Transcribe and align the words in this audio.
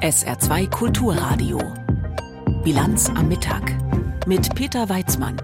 SR2 0.00 0.70
Kulturradio. 0.70 1.60
Bilanz 2.64 3.10
am 3.10 3.28
Mittag 3.28 3.76
mit 4.26 4.54
Peter 4.54 4.88
Weizmann. 4.88 5.36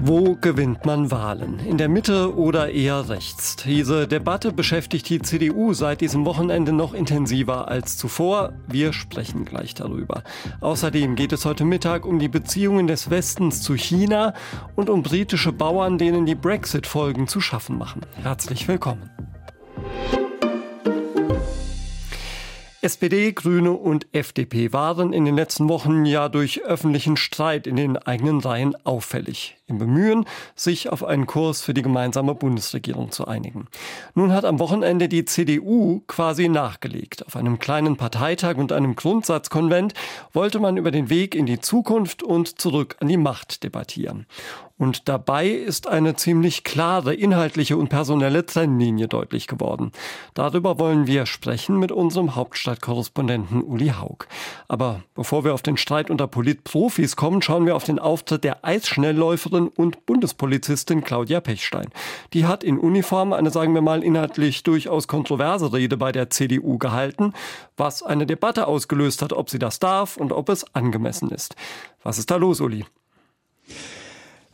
Wo 0.00 0.36
gewinnt 0.36 0.86
man 0.86 1.10
Wahlen? 1.10 1.58
In 1.58 1.76
der 1.76 1.90
Mitte 1.90 2.34
oder 2.34 2.70
eher 2.70 3.10
rechts? 3.10 3.56
Diese 3.56 4.08
Debatte 4.08 4.52
beschäftigt 4.52 5.08
die 5.10 5.20
CDU 5.20 5.74
seit 5.74 6.00
diesem 6.00 6.24
Wochenende 6.24 6.72
noch 6.72 6.94
intensiver 6.94 7.68
als 7.68 7.98
zuvor. 7.98 8.54
Wir 8.66 8.94
sprechen 8.94 9.44
gleich 9.44 9.74
darüber. 9.74 10.22
Außerdem 10.60 11.14
geht 11.14 11.32
es 11.32 11.44
heute 11.44 11.66
Mittag 11.66 12.06
um 12.06 12.18
die 12.18 12.28
Beziehungen 12.28 12.86
des 12.86 13.10
Westens 13.10 13.60
zu 13.60 13.74
China 13.74 14.32
und 14.76 14.88
um 14.88 15.02
britische 15.02 15.52
Bauern, 15.52 15.98
denen 15.98 16.24
die 16.24 16.34
Brexit-Folgen 16.34 17.28
zu 17.28 17.42
schaffen 17.42 17.76
machen. 17.76 18.00
Herzlich 18.22 18.66
willkommen. 18.66 19.10
SPD, 22.82 23.32
Grüne 23.32 23.72
und 23.72 24.06
FDP 24.12 24.72
waren 24.72 25.12
in 25.12 25.26
den 25.26 25.36
letzten 25.36 25.68
Wochen 25.68 26.06
ja 26.06 26.30
durch 26.30 26.62
öffentlichen 26.62 27.18
Streit 27.18 27.66
in 27.66 27.76
den 27.76 27.98
eigenen 27.98 28.40
Reihen 28.40 28.74
auffällig 28.86 29.58
im 29.66 29.76
Bemühen, 29.76 30.24
sich 30.56 30.88
auf 30.88 31.04
einen 31.04 31.26
Kurs 31.26 31.60
für 31.60 31.74
die 31.74 31.82
gemeinsame 31.82 32.34
Bundesregierung 32.34 33.10
zu 33.10 33.28
einigen. 33.28 33.68
Nun 34.14 34.32
hat 34.32 34.46
am 34.46 34.58
Wochenende 34.58 35.10
die 35.10 35.26
CDU 35.26 36.00
quasi 36.06 36.48
nachgelegt. 36.48 37.26
Auf 37.26 37.36
einem 37.36 37.58
kleinen 37.58 37.98
Parteitag 37.98 38.56
und 38.56 38.72
einem 38.72 38.96
Grundsatzkonvent 38.96 39.92
wollte 40.32 40.58
man 40.58 40.78
über 40.78 40.90
den 40.90 41.10
Weg 41.10 41.34
in 41.34 41.44
die 41.44 41.60
Zukunft 41.60 42.22
und 42.22 42.60
zurück 42.60 42.96
an 43.00 43.08
die 43.08 43.18
Macht 43.18 43.62
debattieren. 43.62 44.26
Und 44.80 45.10
dabei 45.10 45.46
ist 45.50 45.88
eine 45.88 46.16
ziemlich 46.16 46.64
klare 46.64 47.12
inhaltliche 47.12 47.76
und 47.76 47.88
personelle 47.88 48.46
Trennlinie 48.46 49.08
deutlich 49.08 49.46
geworden. 49.46 49.92
Darüber 50.32 50.78
wollen 50.78 51.06
wir 51.06 51.26
sprechen 51.26 51.78
mit 51.78 51.92
unserem 51.92 52.34
Hauptstadtkorrespondenten 52.34 53.62
Uli 53.62 53.88
Haug. 53.88 54.26
Aber 54.68 55.02
bevor 55.14 55.44
wir 55.44 55.52
auf 55.52 55.60
den 55.60 55.76
Streit 55.76 56.08
unter 56.10 56.26
Politprofis 56.26 57.14
kommen, 57.14 57.42
schauen 57.42 57.66
wir 57.66 57.76
auf 57.76 57.84
den 57.84 57.98
Auftritt 57.98 58.42
der 58.42 58.64
Eisschnellläuferin 58.64 59.68
und 59.68 60.06
Bundespolizistin 60.06 61.04
Claudia 61.04 61.42
Pechstein. 61.42 61.90
Die 62.32 62.46
hat 62.46 62.64
in 62.64 62.78
Uniform 62.78 63.34
eine, 63.34 63.50
sagen 63.50 63.74
wir 63.74 63.82
mal, 63.82 64.02
inhaltlich 64.02 64.62
durchaus 64.62 65.06
kontroverse 65.06 65.74
Rede 65.74 65.98
bei 65.98 66.10
der 66.10 66.30
CDU 66.30 66.78
gehalten, 66.78 67.34
was 67.76 68.02
eine 68.02 68.24
Debatte 68.24 68.66
ausgelöst 68.66 69.20
hat, 69.20 69.34
ob 69.34 69.50
sie 69.50 69.58
das 69.58 69.78
darf 69.78 70.16
und 70.16 70.32
ob 70.32 70.48
es 70.48 70.74
angemessen 70.74 71.28
ist. 71.28 71.54
Was 72.02 72.16
ist 72.16 72.30
da 72.30 72.36
los, 72.36 72.62
Uli? 72.62 72.86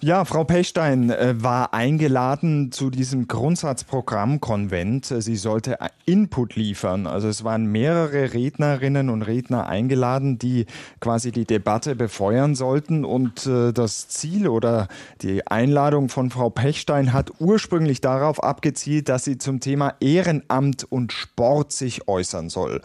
Ja, 0.06 0.24
Frau 0.24 0.44
Pechstein 0.44 1.10
äh, 1.10 1.34
war 1.42 1.74
eingeladen 1.74 2.70
zu 2.70 2.90
diesem 2.90 3.26
Grundsatzprogrammkonvent. 3.26 5.06
Sie 5.06 5.34
sollte 5.34 5.78
Input 6.04 6.54
liefern. 6.54 7.08
Also 7.08 7.26
es 7.26 7.42
waren 7.42 7.66
mehrere 7.66 8.32
Rednerinnen 8.32 9.10
und 9.10 9.22
Redner 9.22 9.66
eingeladen, 9.66 10.38
die 10.38 10.66
quasi 11.00 11.32
die 11.32 11.44
Debatte 11.44 11.96
befeuern 11.96 12.54
sollten. 12.54 13.04
Und 13.04 13.46
äh, 13.46 13.72
das 13.72 14.06
Ziel 14.06 14.46
oder 14.46 14.86
die 15.22 15.44
Einladung 15.44 16.08
von 16.08 16.30
Frau 16.30 16.50
Pechstein 16.50 17.12
hat 17.12 17.32
ursprünglich 17.40 18.00
darauf 18.00 18.40
abgezielt, 18.40 19.08
dass 19.08 19.24
sie 19.24 19.38
zum 19.38 19.58
Thema 19.58 19.94
Ehrenamt 19.98 20.84
und 20.84 21.12
Sport 21.12 21.72
sich 21.72 22.06
äußern 22.06 22.48
soll. 22.48 22.80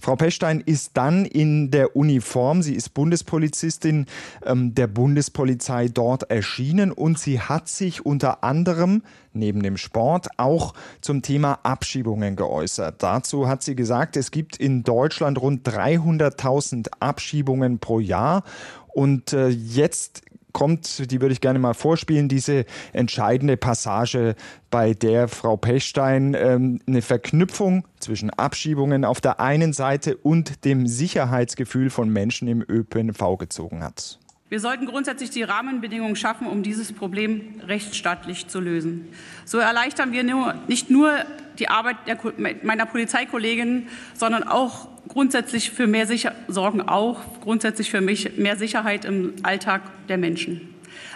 Frau 0.00 0.16
Pechstein 0.16 0.60
ist 0.60 0.92
dann 0.94 1.24
in 1.24 1.70
der 1.70 1.96
Uniform, 1.96 2.62
sie 2.62 2.74
ist 2.74 2.94
Bundespolizistin 2.94 4.06
ähm, 4.44 4.74
der 4.74 4.86
Bundespolizei 4.86 5.88
dort 5.88 6.30
erschienen 6.30 6.92
und 6.92 7.18
sie 7.18 7.40
hat 7.40 7.68
sich 7.68 8.04
unter 8.04 8.44
anderem 8.44 9.02
neben 9.32 9.62
dem 9.62 9.76
Sport 9.76 10.28
auch 10.38 10.74
zum 11.00 11.22
Thema 11.22 11.58
Abschiebungen 11.62 12.36
geäußert. 12.36 13.02
Dazu 13.02 13.48
hat 13.48 13.62
sie 13.62 13.76
gesagt, 13.76 14.16
es 14.16 14.30
gibt 14.30 14.56
in 14.56 14.82
Deutschland 14.82 15.40
rund 15.40 15.68
300.000 15.68 16.88
Abschiebungen 17.00 17.78
pro 17.78 18.00
Jahr 18.00 18.42
und 18.88 19.32
äh, 19.32 19.48
jetzt 19.48 20.22
kommt, 20.56 21.10
die 21.10 21.20
würde 21.20 21.34
ich 21.34 21.42
gerne 21.42 21.58
mal 21.58 21.74
vorspielen, 21.74 22.30
diese 22.30 22.64
entscheidende 22.94 23.58
Passage, 23.58 24.34
bei 24.70 24.94
der 24.94 25.28
Frau 25.28 25.58
Pechstein 25.58 26.32
ähm, 26.34 26.80
eine 26.86 27.02
Verknüpfung 27.02 27.86
zwischen 28.00 28.30
Abschiebungen 28.30 29.04
auf 29.04 29.20
der 29.20 29.38
einen 29.38 29.74
Seite 29.74 30.16
und 30.16 30.64
dem 30.64 30.86
Sicherheitsgefühl 30.86 31.90
von 31.90 32.08
Menschen 32.08 32.48
im 32.48 32.64
ÖPNV 32.66 33.36
gezogen 33.36 33.84
hat. 33.84 34.18
Wir 34.48 34.60
sollten 34.60 34.86
grundsätzlich 34.86 35.30
die 35.30 35.42
Rahmenbedingungen 35.42 36.14
schaffen, 36.14 36.46
um 36.46 36.62
dieses 36.62 36.92
Problem 36.92 37.60
rechtsstaatlich 37.66 38.46
zu 38.46 38.60
lösen. 38.60 39.08
So 39.44 39.58
erleichtern 39.58 40.12
wir 40.12 40.22
nur, 40.22 40.54
nicht 40.68 40.88
nur 40.88 41.12
die 41.58 41.68
Arbeit 41.68 41.96
der, 42.06 42.16
meiner 42.62 42.86
Polizeikolleginnen, 42.86 43.88
sondern 44.14 44.44
auch 44.44 44.86
grundsätzlich 45.08 45.72
für 45.72 45.88
mehr 45.88 46.06
Sicher 46.06 46.32
sorgen 46.46 46.80
auch 46.80 47.40
grundsätzlich 47.40 47.90
für 47.90 48.00
mich 48.00 48.36
mehr 48.36 48.56
Sicherheit 48.56 49.04
im 49.04 49.34
Alltag 49.42 49.82
der 50.08 50.16
Menschen. 50.16 50.72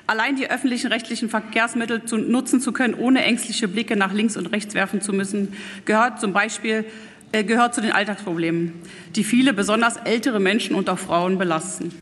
Allein 0.08 0.34
die 0.34 0.50
öffentlichen 0.50 0.88
rechtlichen 0.88 1.28
Verkehrsmittel 1.28 2.04
zu 2.04 2.16
nutzen 2.16 2.60
zu 2.60 2.72
können, 2.72 2.94
ohne 2.94 3.22
ängstliche 3.22 3.68
Blicke 3.68 3.94
nach 3.94 4.12
links 4.12 4.36
und 4.36 4.46
rechts 4.46 4.74
werfen 4.74 5.02
zu 5.02 5.12
müssen, 5.12 5.54
gehört 5.84 6.20
zum 6.20 6.32
Beispiel 6.32 6.84
äh, 7.30 7.44
gehört 7.44 7.76
zu 7.76 7.80
den 7.80 7.92
Alltagsproblemen, 7.92 8.72
die 9.14 9.22
viele, 9.22 9.52
besonders 9.52 9.98
ältere 9.98 10.40
Menschen 10.40 10.74
und 10.74 10.90
auch 10.90 10.98
Frauen 10.98 11.38
belasten. 11.38 11.92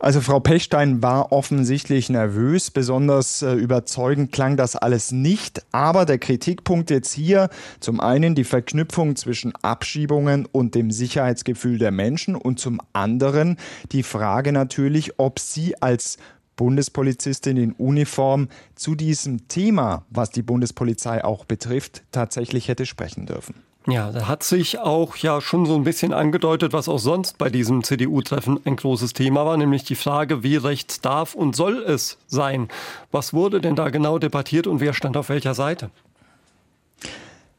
Also 0.00 0.22
Frau 0.22 0.40
Pechstein 0.40 1.02
war 1.02 1.30
offensichtlich 1.30 2.08
nervös, 2.08 2.70
besonders 2.70 3.42
äh, 3.42 3.52
überzeugend 3.52 4.32
klang 4.32 4.56
das 4.56 4.74
alles 4.74 5.12
nicht. 5.12 5.62
Aber 5.72 6.06
der 6.06 6.16
Kritikpunkt 6.16 6.88
jetzt 6.88 7.12
hier, 7.12 7.50
zum 7.80 8.00
einen 8.00 8.34
die 8.34 8.44
Verknüpfung 8.44 9.14
zwischen 9.14 9.54
Abschiebungen 9.56 10.48
und 10.50 10.74
dem 10.74 10.90
Sicherheitsgefühl 10.90 11.76
der 11.76 11.90
Menschen 11.90 12.34
und 12.34 12.58
zum 12.58 12.80
anderen 12.94 13.58
die 13.92 14.02
Frage 14.02 14.52
natürlich, 14.52 15.18
ob 15.18 15.38
sie 15.38 15.80
als 15.82 16.16
Bundespolizistin 16.56 17.58
in 17.58 17.72
Uniform 17.72 18.48
zu 18.76 18.94
diesem 18.94 19.48
Thema, 19.48 20.06
was 20.08 20.30
die 20.30 20.42
Bundespolizei 20.42 21.22
auch 21.22 21.44
betrifft, 21.44 22.04
tatsächlich 22.10 22.68
hätte 22.68 22.86
sprechen 22.86 23.26
dürfen. 23.26 23.69
Ja, 23.86 24.12
da 24.12 24.28
hat 24.28 24.42
sich 24.42 24.78
auch 24.78 25.16
ja 25.16 25.40
schon 25.40 25.64
so 25.64 25.74
ein 25.74 25.84
bisschen 25.84 26.12
angedeutet, 26.12 26.74
was 26.74 26.88
auch 26.88 26.98
sonst 26.98 27.38
bei 27.38 27.48
diesem 27.48 27.82
CDU-Treffen 27.82 28.60
ein 28.64 28.76
großes 28.76 29.14
Thema 29.14 29.46
war, 29.46 29.56
nämlich 29.56 29.84
die 29.84 29.94
Frage, 29.94 30.42
wie 30.42 30.56
rechts 30.56 31.00
darf 31.00 31.34
und 31.34 31.56
soll 31.56 31.78
es 31.78 32.18
sein? 32.26 32.68
Was 33.10 33.32
wurde 33.32 33.60
denn 33.60 33.76
da 33.76 33.88
genau 33.88 34.18
debattiert 34.18 34.66
und 34.66 34.80
wer 34.80 34.92
stand 34.92 35.16
auf 35.16 35.30
welcher 35.30 35.54
Seite? 35.54 35.90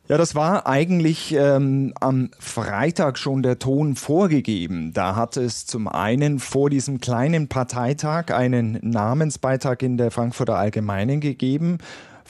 Ja, 0.07 0.17
das 0.17 0.35
war 0.35 0.67
eigentlich 0.67 1.33
ähm, 1.33 1.93
am 1.99 2.29
Freitag 2.37 3.17
schon 3.17 3.41
der 3.41 3.59
Ton 3.59 3.95
vorgegeben. 3.95 4.93
Da 4.93 5.15
hat 5.15 5.37
es 5.37 5.65
zum 5.65 5.87
einen 5.87 6.39
vor 6.39 6.69
diesem 6.69 6.99
kleinen 6.99 7.47
Parteitag 7.47 8.29
einen 8.31 8.77
Namensbeitrag 8.81 9.81
in 9.81 9.97
der 9.97 10.11
Frankfurter 10.11 10.57
Allgemeinen 10.57 11.19
gegeben 11.19 11.77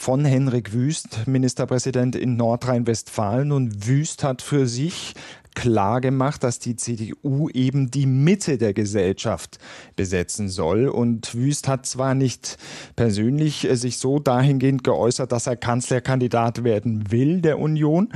von 0.02 0.26
Henrik 0.26 0.74
Wüst, 0.74 1.28
Ministerpräsident 1.28 2.16
in 2.16 2.36
Nordrhein-Westfalen. 2.36 3.52
Und 3.52 3.88
Wüst 3.88 4.24
hat 4.24 4.42
für 4.42 4.66
sich 4.66 5.14
klar 5.54 6.02
gemacht, 6.02 6.44
dass 6.44 6.58
die 6.58 6.76
CDU 6.76 7.50
eben 7.50 7.92
die 7.92 8.08
Mitte 8.08 8.58
der 8.58 8.74
Gesellschaft 8.74 9.60
besetzen 9.96 10.50
soll. 10.50 10.88
Und 10.88 11.36
Wüst 11.36 11.68
hat 11.68 11.86
zwar 11.86 12.16
nicht 12.16 12.58
persönlich 12.96 13.70
äh, 13.70 13.76
sich 13.76 13.98
so 13.98 14.18
dahingehend 14.18 14.84
geäußert, 14.84 15.32
dass 15.32 15.46
er 15.46 15.56
Kanzlerkandidat 15.56 16.64
werden 16.64 17.12
will 17.12 17.40
der 17.42 17.60
Union, 17.60 18.12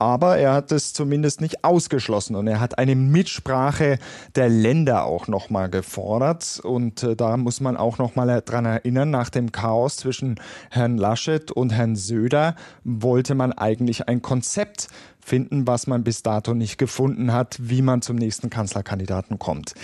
aber 0.00 0.38
er 0.38 0.54
hat 0.54 0.72
es 0.72 0.92
zumindest 0.92 1.40
nicht 1.40 1.62
ausgeschlossen 1.62 2.34
und 2.34 2.46
er 2.46 2.58
hat 2.58 2.78
eine 2.78 2.96
Mitsprache 2.96 3.98
der 4.34 4.48
Länder 4.48 5.04
auch 5.04 5.28
nochmal 5.28 5.68
gefordert 5.68 6.60
und 6.62 7.02
äh, 7.02 7.14
da 7.14 7.36
muss 7.36 7.60
man 7.60 7.76
auch 7.76 7.98
nochmal 7.98 8.42
dran 8.44 8.64
erinnern, 8.64 9.10
nach 9.10 9.28
dem 9.28 9.52
Chaos 9.52 9.98
zwischen 9.98 10.40
Herrn 10.70 10.96
Laschet 10.96 11.50
und 11.52 11.70
Herrn 11.70 11.96
Söder 11.96 12.56
wollte 12.82 13.34
man 13.34 13.52
eigentlich 13.52 14.08
ein 14.08 14.22
Konzept 14.22 14.88
finden, 15.20 15.66
was 15.66 15.86
man 15.86 16.02
bis 16.02 16.22
dato 16.22 16.54
nicht 16.54 16.78
gefunden 16.78 17.32
hat, 17.32 17.58
wie 17.60 17.82
man 17.82 18.02
zum 18.02 18.16
nächsten 18.16 18.48
Kanzlerkandidaten 18.50 19.38
kommt. 19.38 19.74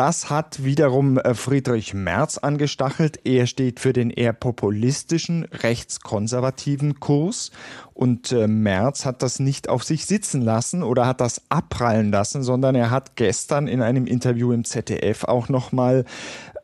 Das 0.00 0.30
hat 0.30 0.64
wiederum 0.64 1.18
äh, 1.18 1.34
Friedrich 1.34 1.92
Merz 1.92 2.38
angestachelt. 2.38 3.20
Er 3.24 3.46
steht 3.46 3.80
für 3.80 3.92
den 3.92 4.08
eher 4.08 4.32
populistischen, 4.32 5.44
rechtskonservativen 5.44 7.00
Kurs. 7.00 7.50
Und 7.92 8.32
äh, 8.32 8.48
Merz 8.48 9.04
hat 9.04 9.22
das 9.22 9.40
nicht 9.40 9.68
auf 9.68 9.84
sich 9.84 10.06
sitzen 10.06 10.40
lassen 10.40 10.82
oder 10.82 11.04
hat 11.04 11.20
das 11.20 11.42
abprallen 11.50 12.10
lassen, 12.10 12.42
sondern 12.42 12.76
er 12.76 12.90
hat 12.90 13.14
gestern 13.14 13.68
in 13.68 13.82
einem 13.82 14.06
Interview 14.06 14.52
im 14.52 14.64
ZDF 14.64 15.24
auch 15.24 15.50
nochmal 15.50 16.06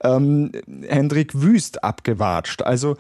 ähm, 0.03 0.51
Hendrik 0.89 1.39
Wüst 1.43 1.85
abgewatscht. 1.85 2.63
Also 2.63 2.97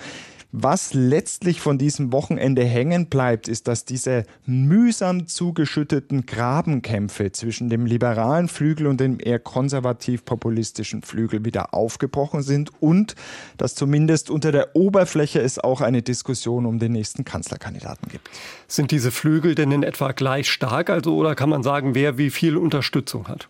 Was 0.52 0.94
letztlich 0.94 1.60
von 1.60 1.76
diesem 1.76 2.12
Wochenende 2.12 2.64
hängen 2.64 3.06
bleibt, 3.06 3.48
ist, 3.48 3.68
dass 3.68 3.84
diese 3.84 4.24
mühsam 4.46 5.26
zugeschütteten 5.26 6.24
Grabenkämpfe 6.24 7.32
zwischen 7.32 7.68
dem 7.68 7.84
liberalen 7.84 8.48
Flügel 8.48 8.86
und 8.86 9.00
dem 9.00 9.18
eher 9.20 9.38
konservativ-populistischen 9.38 11.02
Flügel 11.02 11.44
wieder 11.44 11.74
aufgebrochen 11.74 12.42
sind 12.42 12.70
und 12.80 13.16
dass 13.56 13.74
zumindest 13.74 14.30
unter 14.30 14.52
der 14.52 14.76
Oberfläche 14.76 15.40
es 15.40 15.58
auch 15.58 15.80
eine 15.80 16.02
Diskussion 16.02 16.64
um 16.64 16.78
den 16.78 16.92
nächsten 16.92 17.24
Kanzlerkandidaten 17.24 18.08
gibt. 18.08 18.30
Sind 18.68 18.92
diese 18.92 19.10
Flügel 19.10 19.54
denn 19.54 19.72
in 19.72 19.82
etwa 19.82 20.12
gleich 20.12 20.48
stark, 20.48 20.90
also 20.90 21.16
oder 21.16 21.34
kann 21.34 21.50
man 21.50 21.64
sagen, 21.64 21.94
wer 21.94 22.18
wie 22.18 22.30
viel 22.30 22.56
Unterstützung 22.56 23.28
hat? 23.28 23.48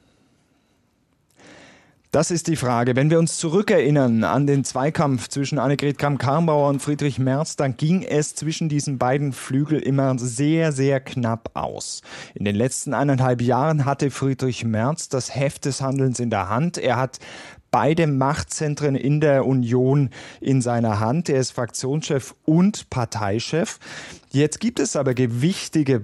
Das 2.16 2.30
ist 2.30 2.46
die 2.46 2.56
Frage. 2.56 2.96
Wenn 2.96 3.10
wir 3.10 3.18
uns 3.18 3.36
zurückerinnern 3.36 4.24
an 4.24 4.46
den 4.46 4.64
Zweikampf 4.64 5.28
zwischen 5.28 5.58
Annegret 5.58 5.98
Kramp-Karrenbauer 5.98 6.70
und 6.70 6.80
Friedrich 6.80 7.18
Merz, 7.18 7.56
dann 7.56 7.76
ging 7.76 8.04
es 8.04 8.34
zwischen 8.34 8.70
diesen 8.70 8.96
beiden 8.96 9.34
Flügeln 9.34 9.82
immer 9.82 10.18
sehr, 10.18 10.72
sehr 10.72 10.98
knapp 11.00 11.50
aus. 11.52 12.00
In 12.32 12.46
den 12.46 12.56
letzten 12.56 12.94
eineinhalb 12.94 13.42
Jahren 13.42 13.84
hatte 13.84 14.10
Friedrich 14.10 14.64
Merz 14.64 15.10
das 15.10 15.34
Heft 15.34 15.66
des 15.66 15.82
Handelns 15.82 16.18
in 16.18 16.30
der 16.30 16.48
Hand. 16.48 16.78
Er 16.78 16.96
hat 16.96 17.18
beide 17.70 18.06
Machtzentren 18.06 18.96
in 18.96 19.20
der 19.20 19.46
Union 19.46 20.10
in 20.40 20.62
seiner 20.62 21.00
Hand. 21.00 21.28
Er 21.28 21.40
ist 21.40 21.52
Fraktionschef 21.52 22.34
und 22.44 22.90
Parteichef. 22.90 23.78
Jetzt 24.30 24.60
gibt 24.60 24.80
es 24.80 24.96
aber 24.96 25.14
gewichtige 25.14 26.02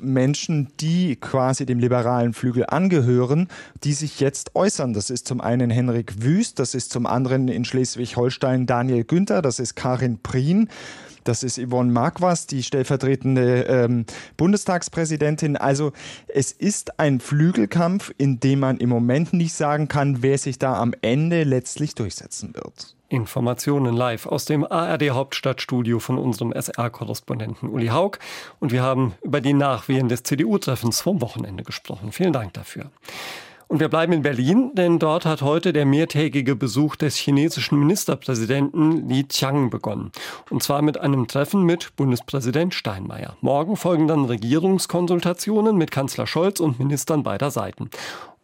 Menschen, 0.00 0.68
die 0.80 1.16
quasi 1.16 1.66
dem 1.66 1.80
liberalen 1.80 2.32
Flügel 2.32 2.66
angehören, 2.66 3.48
die 3.82 3.92
sich 3.92 4.20
jetzt 4.20 4.54
äußern. 4.54 4.92
Das 4.92 5.10
ist 5.10 5.26
zum 5.26 5.40
einen 5.40 5.70
Henrik 5.70 6.22
Wüst, 6.22 6.58
das 6.58 6.74
ist 6.74 6.92
zum 6.92 7.06
anderen 7.06 7.48
in 7.48 7.64
Schleswig-Holstein 7.64 8.66
Daniel 8.66 9.04
Günther, 9.04 9.42
das 9.42 9.58
ist 9.58 9.74
Karin 9.74 10.18
Prien. 10.22 10.68
Das 11.24 11.42
ist 11.42 11.58
Yvonne 11.58 11.92
Marquardt, 11.92 12.50
die 12.50 12.62
stellvertretende 12.62 13.62
ähm, 13.64 14.06
Bundestagspräsidentin. 14.36 15.56
Also 15.56 15.92
es 16.28 16.52
ist 16.52 16.98
ein 16.98 17.20
Flügelkampf, 17.20 18.12
in 18.18 18.40
dem 18.40 18.60
man 18.60 18.78
im 18.78 18.88
Moment 18.88 19.32
nicht 19.32 19.54
sagen 19.54 19.88
kann, 19.88 20.22
wer 20.22 20.38
sich 20.38 20.58
da 20.58 20.74
am 20.74 20.94
Ende 21.02 21.44
letztlich 21.44 21.94
durchsetzen 21.94 22.54
wird. 22.54 22.96
Informationen 23.10 23.94
live 23.94 24.26
aus 24.26 24.44
dem 24.44 24.64
ARD 24.64 25.10
Hauptstadtstudio 25.10 25.98
von 25.98 26.16
unserem 26.16 26.52
SR-Korrespondenten 26.52 27.68
Uli 27.68 27.88
Haug. 27.88 28.18
Und 28.60 28.70
wir 28.70 28.82
haben 28.82 29.14
über 29.22 29.40
die 29.40 29.52
Nachwehen 29.52 30.08
des 30.08 30.22
CDU-Treffens 30.22 31.00
vom 31.00 31.20
Wochenende 31.20 31.64
gesprochen. 31.64 32.12
Vielen 32.12 32.32
Dank 32.32 32.52
dafür. 32.54 32.90
Und 33.70 33.78
wir 33.78 33.88
bleiben 33.88 34.12
in 34.12 34.22
Berlin, 34.22 34.72
denn 34.74 34.98
dort 34.98 35.24
hat 35.24 35.42
heute 35.42 35.72
der 35.72 35.86
mehrtägige 35.86 36.56
Besuch 36.56 36.96
des 36.96 37.14
chinesischen 37.14 37.78
Ministerpräsidenten 37.78 39.08
Li 39.08 39.22
Qiang 39.22 39.70
begonnen. 39.70 40.10
Und 40.50 40.64
zwar 40.64 40.82
mit 40.82 40.98
einem 40.98 41.28
Treffen 41.28 41.62
mit 41.62 41.94
Bundespräsident 41.94 42.74
Steinmeier. 42.74 43.36
Morgen 43.42 43.76
folgen 43.76 44.08
dann 44.08 44.24
Regierungskonsultationen 44.24 45.76
mit 45.76 45.92
Kanzler 45.92 46.26
Scholz 46.26 46.58
und 46.58 46.80
Ministern 46.80 47.22
beider 47.22 47.52
Seiten. 47.52 47.90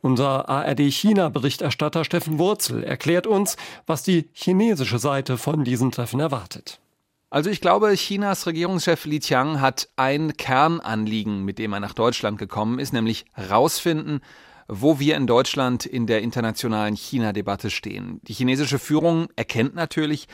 Unser 0.00 0.48
ARD-China-Berichterstatter 0.48 2.04
Steffen 2.04 2.38
Wurzel 2.38 2.84
erklärt 2.84 3.26
uns, 3.26 3.56
was 3.84 4.04
die 4.04 4.28
chinesische 4.32 5.00
Seite 5.00 5.38
von 5.38 5.64
diesen 5.64 5.90
Treffen 5.90 6.20
erwartet. 6.20 6.78
Also 7.30 7.50
ich 7.50 7.60
glaube, 7.60 7.92
Chinas 7.94 8.46
Regierungschef 8.46 9.04
Li 9.06 9.18
Qiang 9.18 9.60
hat 9.60 9.88
ein 9.96 10.36
Kernanliegen, 10.36 11.44
mit 11.44 11.58
dem 11.58 11.72
er 11.72 11.80
nach 11.80 11.94
Deutschland 11.94 12.38
gekommen 12.38 12.78
ist, 12.78 12.92
nämlich 12.92 13.24
herausfinden, 13.32 14.20
wo 14.68 14.98
wir 14.98 15.16
in 15.16 15.26
Deutschland 15.26 15.86
in 15.86 16.06
der 16.06 16.22
internationalen 16.22 16.96
China-Debatte 16.96 17.70
stehen. 17.70 18.20
Die 18.24 18.32
chinesische 18.32 18.78
Führung 18.78 19.28
erkennt 19.36 19.74
natürlich, 19.74 20.26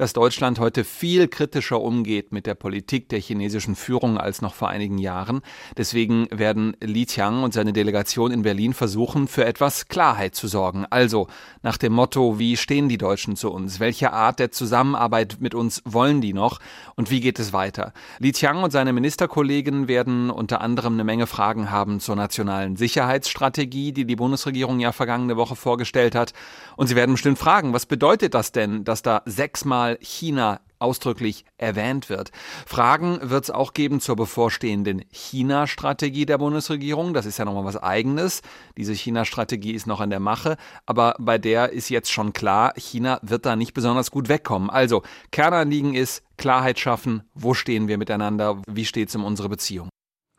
dass 0.00 0.14
Deutschland 0.14 0.58
heute 0.58 0.84
viel 0.84 1.28
kritischer 1.28 1.78
umgeht 1.78 2.32
mit 2.32 2.46
der 2.46 2.54
Politik 2.54 3.10
der 3.10 3.20
chinesischen 3.20 3.76
Führung 3.76 4.16
als 4.16 4.40
noch 4.40 4.54
vor 4.54 4.70
einigen 4.70 4.96
Jahren. 4.96 5.42
Deswegen 5.76 6.26
werden 6.30 6.74
Li 6.80 7.04
Qiang 7.04 7.42
und 7.42 7.52
seine 7.52 7.74
Delegation 7.74 8.32
in 8.32 8.40
Berlin 8.40 8.72
versuchen, 8.72 9.28
für 9.28 9.44
etwas 9.44 9.88
Klarheit 9.88 10.34
zu 10.34 10.48
sorgen. 10.48 10.86
Also 10.88 11.26
nach 11.62 11.76
dem 11.76 11.92
Motto, 11.92 12.38
wie 12.38 12.56
stehen 12.56 12.88
die 12.88 12.96
Deutschen 12.96 13.36
zu 13.36 13.50
uns? 13.52 13.78
Welche 13.78 14.14
Art 14.14 14.38
der 14.38 14.50
Zusammenarbeit 14.50 15.36
mit 15.40 15.54
uns 15.54 15.82
wollen 15.84 16.22
die 16.22 16.32
noch? 16.32 16.60
Und 16.96 17.10
wie 17.10 17.20
geht 17.20 17.38
es 17.38 17.52
weiter? 17.52 17.92
Li 18.20 18.32
Qiang 18.32 18.62
und 18.62 18.70
seine 18.70 18.94
Ministerkollegen 18.94 19.86
werden 19.86 20.30
unter 20.30 20.62
anderem 20.62 20.94
eine 20.94 21.04
Menge 21.04 21.26
Fragen 21.26 21.70
haben 21.70 22.00
zur 22.00 22.16
nationalen 22.16 22.76
Sicherheitsstrategie, 22.76 23.92
die 23.92 24.06
die 24.06 24.16
Bundesregierung 24.16 24.80
ja 24.80 24.92
vergangene 24.92 25.36
Woche 25.36 25.56
vorgestellt 25.56 26.14
hat. 26.14 26.32
Und 26.76 26.86
sie 26.86 26.96
werden 26.96 27.12
bestimmt 27.12 27.38
fragen, 27.38 27.74
was 27.74 27.84
bedeutet 27.84 28.32
das 28.32 28.50
denn, 28.50 28.82
dass 28.84 29.02
da 29.02 29.20
sechsmal 29.26 29.89
Mal 29.90 29.98
China 30.00 30.60
ausdrücklich 30.78 31.44
erwähnt 31.58 32.08
wird. 32.08 32.30
Fragen 32.64 33.18
wird 33.22 33.44
es 33.44 33.50
auch 33.50 33.74
geben 33.74 34.00
zur 34.00 34.16
bevorstehenden 34.16 35.04
China-Strategie 35.10 36.24
der 36.24 36.38
Bundesregierung. 36.38 37.12
Das 37.12 37.26
ist 37.26 37.38
ja 37.38 37.44
nochmal 37.44 37.64
was 37.64 37.76
eigenes. 37.76 38.40
Diese 38.78 38.94
China-Strategie 38.94 39.72
ist 39.72 39.86
noch 39.86 40.00
an 40.00 40.08
der 40.08 40.20
Mache, 40.20 40.56
aber 40.86 41.16
bei 41.18 41.36
der 41.36 41.72
ist 41.72 41.90
jetzt 41.90 42.10
schon 42.10 42.32
klar, 42.32 42.72
China 42.76 43.18
wird 43.22 43.44
da 43.44 43.56
nicht 43.56 43.74
besonders 43.74 44.10
gut 44.10 44.30
wegkommen. 44.30 44.70
Also 44.70 45.02
Kernanliegen 45.32 45.94
ist 45.94 46.22
Klarheit 46.38 46.78
schaffen, 46.78 47.24
wo 47.34 47.52
stehen 47.52 47.88
wir 47.88 47.98
miteinander, 47.98 48.62
wie 48.66 48.86
steht 48.86 49.10
es 49.10 49.16
um 49.16 49.24
unsere 49.24 49.50
Beziehung. 49.50 49.90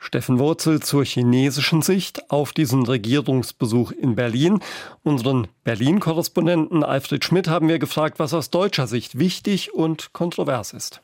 Steffen 0.04 0.40
Wurzel 0.40 0.82
zur 0.82 1.06
chinesischen 1.06 1.84
Sicht 1.84 2.32
auf 2.32 2.54
diesen 2.54 2.84
Regierungsbesuch 2.88 3.92
in 3.92 4.16
Berlin. 4.16 4.60
Unseren 5.04 5.48
Berlin-Korrespondenten 5.64 6.84
Alfred 6.84 7.24
Schmidt 7.24 7.48
haben 7.48 7.68
wir 7.68 7.78
gefragt, 7.78 8.18
was 8.18 8.34
aus 8.34 8.50
deutscher 8.50 8.88
Sicht 8.88 9.20
wichtig 9.20 9.76
und 9.76 10.12
kontrovers 10.12 10.74
ist 10.74 11.02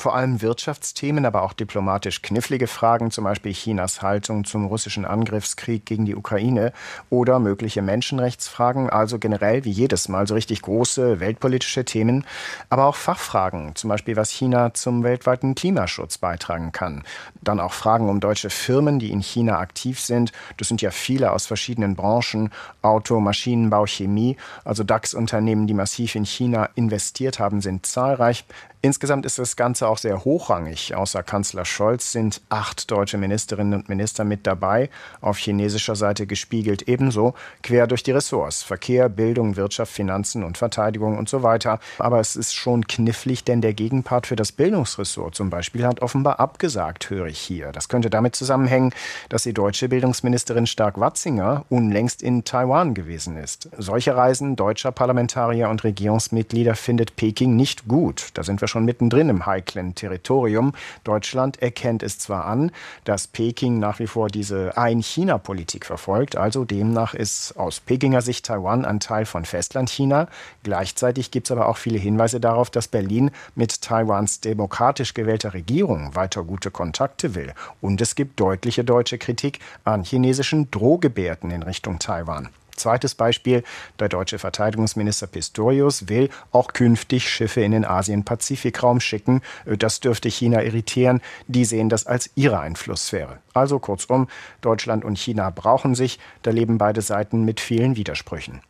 vor 0.00 0.14
allem 0.14 0.40
Wirtschaftsthemen, 0.40 1.26
aber 1.26 1.42
auch 1.42 1.52
diplomatisch 1.52 2.22
knifflige 2.22 2.66
Fragen, 2.66 3.10
zum 3.10 3.24
Beispiel 3.24 3.52
Chinas 3.52 4.00
Haltung 4.00 4.44
zum 4.44 4.64
russischen 4.64 5.04
Angriffskrieg 5.04 5.84
gegen 5.84 6.06
die 6.06 6.16
Ukraine 6.16 6.72
oder 7.10 7.38
mögliche 7.38 7.82
Menschenrechtsfragen, 7.82 8.88
also 8.88 9.18
generell 9.18 9.64
wie 9.64 9.70
jedes 9.70 10.08
Mal 10.08 10.26
so 10.26 10.34
richtig 10.34 10.62
große 10.62 11.20
weltpolitische 11.20 11.84
Themen, 11.84 12.24
aber 12.70 12.86
auch 12.86 12.96
Fachfragen, 12.96 13.76
zum 13.76 13.90
Beispiel 13.90 14.16
was 14.16 14.30
China 14.30 14.72
zum 14.72 15.02
weltweiten 15.02 15.54
Klimaschutz 15.54 16.16
beitragen 16.16 16.72
kann. 16.72 17.04
Dann 17.42 17.60
auch 17.60 17.74
Fragen 17.74 18.08
um 18.08 18.20
deutsche 18.20 18.50
Firmen, 18.50 18.98
die 18.98 19.10
in 19.10 19.20
China 19.20 19.58
aktiv 19.58 20.00
sind. 20.00 20.32
Das 20.56 20.68
sind 20.68 20.80
ja 20.80 20.90
viele 20.90 21.32
aus 21.32 21.46
verschiedenen 21.46 21.94
Branchen, 21.94 22.50
Auto, 22.82 23.20
Maschinenbau, 23.20 23.86
Chemie, 23.86 24.36
also 24.64 24.82
DAX-Unternehmen, 24.82 25.66
die 25.66 25.74
massiv 25.74 26.14
in 26.14 26.24
China 26.24 26.70
investiert 26.74 27.38
haben, 27.38 27.60
sind 27.60 27.84
zahlreich. 27.84 28.44
Insgesamt 28.82 29.26
ist 29.26 29.38
das 29.38 29.56
Ganze 29.56 29.86
auch 29.86 29.98
sehr 29.98 30.24
hochrangig. 30.24 30.94
Außer 30.94 31.22
Kanzler 31.22 31.66
Scholz 31.66 32.12
sind 32.12 32.40
acht 32.48 32.90
deutsche 32.90 33.18
Ministerinnen 33.18 33.74
und 33.74 33.90
Minister 33.90 34.24
mit 34.24 34.46
dabei, 34.46 34.88
auf 35.20 35.36
chinesischer 35.36 35.96
Seite 35.96 36.26
gespiegelt 36.26 36.88
ebenso, 36.88 37.34
quer 37.62 37.86
durch 37.86 38.02
die 38.02 38.12
Ressorts 38.12 38.62
Verkehr, 38.62 39.10
Bildung, 39.10 39.56
Wirtschaft, 39.56 39.92
Finanzen 39.92 40.42
und 40.42 40.56
Verteidigung 40.56 41.18
und 41.18 41.28
so 41.28 41.42
weiter. 41.42 41.78
Aber 41.98 42.20
es 42.20 42.36
ist 42.36 42.54
schon 42.54 42.86
knifflig, 42.86 43.44
denn 43.44 43.60
der 43.60 43.74
Gegenpart 43.74 44.26
für 44.26 44.36
das 44.36 44.50
Bildungsressort 44.50 45.34
zum 45.34 45.50
Beispiel 45.50 45.86
hat 45.86 46.00
offenbar 46.00 46.40
abgesagt, 46.40 47.10
höre 47.10 47.26
ich 47.26 47.38
hier. 47.38 47.72
Das 47.72 47.90
könnte 47.90 48.08
damit 48.08 48.34
zusammenhängen, 48.34 48.94
dass 49.28 49.42
die 49.42 49.52
deutsche 49.52 49.90
Bildungsministerin 49.90 50.66
Stark-Watzinger 50.66 51.66
unlängst 51.68 52.22
in 52.22 52.44
Taiwan 52.44 52.94
gewesen 52.94 53.36
ist. 53.36 53.68
Solche 53.76 54.16
Reisen 54.16 54.56
deutscher 54.56 54.90
Parlamentarier 54.90 55.68
und 55.68 55.84
Regierungsmitglieder 55.84 56.76
findet 56.76 57.16
Peking 57.16 57.56
nicht 57.56 57.86
gut. 57.86 58.28
Da 58.32 58.42
sind 58.42 58.62
wir 58.62 58.69
schon 58.70 58.84
mittendrin 58.84 59.28
im 59.28 59.46
heiklen 59.46 59.94
Territorium. 59.94 60.72
Deutschland 61.04 61.60
erkennt 61.60 62.02
es 62.02 62.18
zwar 62.18 62.46
an, 62.46 62.72
dass 63.04 63.26
Peking 63.26 63.78
nach 63.78 63.98
wie 63.98 64.06
vor 64.06 64.28
diese 64.28 64.76
Ein-China-Politik 64.78 65.84
verfolgt, 65.84 66.36
also 66.36 66.64
demnach 66.64 67.14
ist 67.14 67.56
aus 67.56 67.80
Pekinger 67.80 68.22
Sicht 68.22 68.46
Taiwan 68.46 68.84
ein 68.84 69.00
Teil 69.00 69.26
von 69.26 69.44
Festlandchina. 69.44 70.28
Gleichzeitig 70.62 71.30
gibt 71.30 71.48
es 71.48 71.52
aber 71.52 71.68
auch 71.68 71.76
viele 71.76 71.98
Hinweise 71.98 72.40
darauf, 72.40 72.70
dass 72.70 72.88
Berlin 72.88 73.30
mit 73.54 73.82
Taiwans 73.82 74.40
demokratisch 74.40 75.14
gewählter 75.14 75.52
Regierung 75.54 76.14
weiter 76.14 76.44
gute 76.44 76.70
Kontakte 76.70 77.34
will. 77.34 77.52
Und 77.80 78.00
es 78.00 78.14
gibt 78.14 78.40
deutliche 78.40 78.84
deutsche 78.84 79.18
Kritik 79.18 79.58
an 79.84 80.04
chinesischen 80.04 80.70
Drohgebärden 80.70 81.50
in 81.50 81.62
Richtung 81.62 81.98
Taiwan. 81.98 82.48
Zweites 82.80 83.14
Beispiel, 83.14 83.62
der 83.98 84.08
deutsche 84.08 84.38
Verteidigungsminister 84.38 85.26
Pistorius 85.26 86.08
will 86.08 86.30
auch 86.50 86.72
künftig 86.72 87.28
Schiffe 87.28 87.60
in 87.60 87.72
den 87.72 87.84
Asien-Pazifik-Raum 87.84 89.00
schicken. 89.00 89.42
Das 89.64 90.00
dürfte 90.00 90.28
China 90.28 90.62
irritieren. 90.62 91.20
Die 91.46 91.64
sehen 91.64 91.88
das 91.88 92.06
als 92.06 92.30
ihre 92.34 92.58
Einflusssphäre. 92.58 93.38
Also 93.52 93.78
kurzum, 93.78 94.28
Deutschland 94.60 95.04
und 95.04 95.18
China 95.18 95.50
brauchen 95.50 95.94
sich. 95.94 96.18
Da 96.42 96.50
leben 96.50 96.78
beide 96.78 97.02
Seiten 97.02 97.44
mit 97.44 97.60
vielen 97.60 97.96
Widersprüchen. 97.96 98.62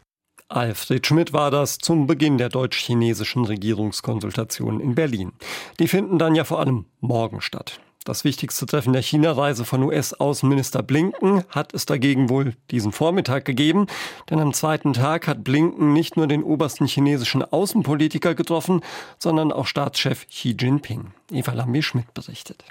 Alfred 0.48 1.06
Schmidt 1.06 1.32
war 1.32 1.52
das 1.52 1.78
zum 1.78 2.08
Beginn 2.08 2.36
der 2.36 2.48
deutsch-chinesischen 2.48 3.44
Regierungskonsultationen 3.44 4.80
in 4.80 4.96
Berlin. 4.96 5.32
Die 5.78 5.86
finden 5.86 6.18
dann 6.18 6.34
ja 6.34 6.42
vor 6.42 6.58
allem 6.58 6.86
morgen 6.98 7.40
statt. 7.40 7.80
Das 8.10 8.24
wichtigste 8.24 8.66
Treffen 8.66 8.92
der 8.92 9.02
China-Reise 9.02 9.64
von 9.64 9.84
US-Außenminister 9.84 10.82
Blinken 10.82 11.44
hat 11.48 11.72
es 11.74 11.86
dagegen 11.86 12.28
wohl 12.28 12.56
diesen 12.72 12.90
Vormittag 12.90 13.44
gegeben, 13.44 13.86
denn 14.28 14.40
am 14.40 14.52
zweiten 14.52 14.94
Tag 14.94 15.28
hat 15.28 15.44
Blinken 15.44 15.92
nicht 15.92 16.16
nur 16.16 16.26
den 16.26 16.42
obersten 16.42 16.86
chinesischen 16.86 17.44
Außenpolitiker 17.44 18.34
getroffen, 18.34 18.80
sondern 19.20 19.52
auch 19.52 19.68
Staatschef 19.68 20.26
Xi 20.26 20.56
Jinping. 20.58 21.12
Eva 21.30 21.52
Lambi-Schmidt 21.52 22.12
berichtet. 22.12 22.64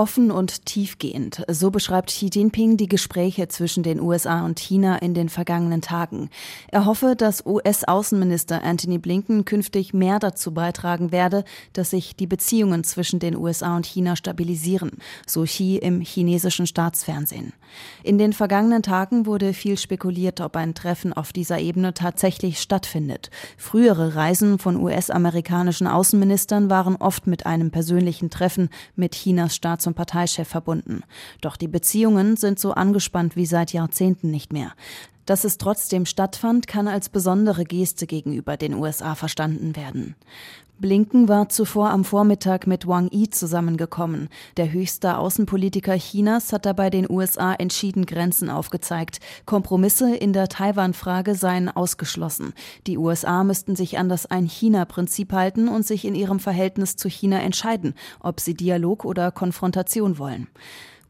Offen 0.00 0.30
und 0.30 0.64
tiefgehend, 0.64 1.44
so 1.46 1.70
beschreibt 1.70 2.08
Xi 2.08 2.30
Jinping 2.32 2.78
die 2.78 2.88
Gespräche 2.88 3.48
zwischen 3.48 3.82
den 3.82 4.00
USA 4.00 4.46
und 4.46 4.58
China 4.58 4.96
in 4.96 5.12
den 5.12 5.28
vergangenen 5.28 5.82
Tagen. 5.82 6.30
Er 6.68 6.86
hoffe, 6.86 7.14
dass 7.14 7.44
US-Außenminister 7.44 8.64
Anthony 8.64 8.96
Blinken 8.96 9.44
künftig 9.44 9.92
mehr 9.92 10.18
dazu 10.18 10.54
beitragen 10.54 11.12
werde, 11.12 11.44
dass 11.74 11.90
sich 11.90 12.16
die 12.16 12.26
Beziehungen 12.26 12.82
zwischen 12.82 13.18
den 13.18 13.36
USA 13.36 13.76
und 13.76 13.84
China 13.84 14.16
stabilisieren, 14.16 14.92
so 15.26 15.42
Xi 15.42 15.76
im 15.76 16.00
chinesischen 16.00 16.66
Staatsfernsehen. 16.66 17.52
In 18.02 18.16
den 18.16 18.32
vergangenen 18.32 18.82
Tagen 18.82 19.26
wurde 19.26 19.52
viel 19.52 19.76
spekuliert, 19.76 20.40
ob 20.40 20.56
ein 20.56 20.74
Treffen 20.74 21.12
auf 21.12 21.34
dieser 21.34 21.58
Ebene 21.58 21.92
tatsächlich 21.92 22.58
stattfindet. 22.58 23.28
Frühere 23.58 24.14
Reisen 24.14 24.58
von 24.58 24.76
US-amerikanischen 24.76 25.86
Außenministern 25.86 26.70
waren 26.70 26.96
oft 26.96 27.26
mit 27.26 27.44
einem 27.44 27.70
persönlichen 27.70 28.30
Treffen 28.30 28.70
mit 28.96 29.14
Chinas 29.14 29.54
Staats- 29.54 29.89
zum 29.90 29.94
Parteichef 29.94 30.46
verbunden. 30.46 31.02
Doch 31.40 31.56
die 31.56 31.68
Beziehungen 31.68 32.36
sind 32.36 32.60
so 32.60 32.72
angespannt 32.72 33.34
wie 33.34 33.46
seit 33.46 33.72
Jahrzehnten 33.72 34.30
nicht 34.30 34.52
mehr. 34.52 34.72
Dass 35.30 35.44
es 35.44 35.58
trotzdem 35.58 36.06
stattfand, 36.06 36.66
kann 36.66 36.88
als 36.88 37.08
besondere 37.08 37.62
Geste 37.62 38.08
gegenüber 38.08 38.56
den 38.56 38.74
USA 38.74 39.14
verstanden 39.14 39.76
werden. 39.76 40.16
Blinken 40.80 41.28
war 41.28 41.48
zuvor 41.48 41.90
am 41.90 42.04
Vormittag 42.04 42.66
mit 42.66 42.88
Wang 42.88 43.08
Yi 43.12 43.30
zusammengekommen. 43.30 44.28
Der 44.56 44.72
höchste 44.72 45.18
Außenpolitiker 45.18 45.94
Chinas 45.94 46.52
hat 46.52 46.66
dabei 46.66 46.90
den 46.90 47.08
USA 47.08 47.54
entschieden 47.54 48.06
Grenzen 48.06 48.50
aufgezeigt. 48.50 49.20
Kompromisse 49.46 50.16
in 50.16 50.32
der 50.32 50.48
Taiwan-Frage 50.48 51.36
seien 51.36 51.68
ausgeschlossen. 51.68 52.52
Die 52.88 52.98
USA 52.98 53.44
müssten 53.44 53.76
sich 53.76 53.98
an 53.98 54.08
das 54.08 54.26
Ein-China-Prinzip 54.26 55.32
halten 55.32 55.68
und 55.68 55.86
sich 55.86 56.06
in 56.06 56.16
ihrem 56.16 56.40
Verhältnis 56.40 56.96
zu 56.96 57.08
China 57.08 57.38
entscheiden, 57.38 57.94
ob 58.18 58.40
sie 58.40 58.54
Dialog 58.54 59.04
oder 59.04 59.30
Konfrontation 59.30 60.18
wollen. 60.18 60.48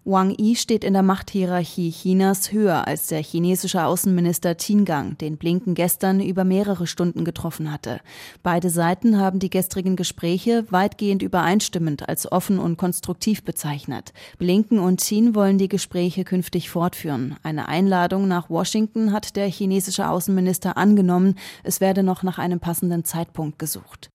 Wang 0.07 0.35
Yi 0.39 0.57
steht 0.57 0.83
in 0.83 0.95
der 0.95 1.03
Machthierarchie 1.03 1.91
Chinas 1.91 2.53
höher 2.53 2.87
als 2.87 3.09
der 3.09 3.23
chinesische 3.23 3.85
Außenminister 3.85 4.55
Qin 4.55 4.87
Gang, 4.87 5.19
den 5.19 5.37
Blinken 5.37 5.75
gestern 5.75 6.21
über 6.21 6.43
mehrere 6.43 6.87
Stunden 6.87 7.23
getroffen 7.27 7.71
hatte. 7.71 8.01
Beide 8.43 8.71
Seiten 8.71 9.19
haben 9.19 9.41
die 9.41 9.51
gestrigen 9.51 9.97
Gespräche 9.97 10.65
weitgehend 10.71 11.23
übereinstimmend 11.23 12.09
als 12.09 12.33
offen 12.33 12.59
und 12.59 12.79
konstruktiv 12.79 13.45
bezeichnet. 13.45 14.15
Blinken 14.39 14.79
und 14.79 15.03
Qin 15.03 15.35
wollen 15.35 15.59
die 15.59 15.69
Gespräche 15.69 16.25
künftig 16.25 16.71
fortführen. 16.71 17.37
Eine 17.43 17.69
Einladung 17.69 18.27
nach 18.27 18.49
Washington 18.49 19.13
hat 19.13 19.37
der 19.37 19.49
chinesische 19.49 20.09
Außenminister 20.09 20.79
angenommen. 20.79 21.35
Es 21.63 21.83
werde 21.83 22.03
noch 22.03 22.23
nach 22.23 22.39
einem 22.39 22.59
passenden 22.59 23.05
Zeitpunkt 23.05 23.59
gesucht. 23.59 24.09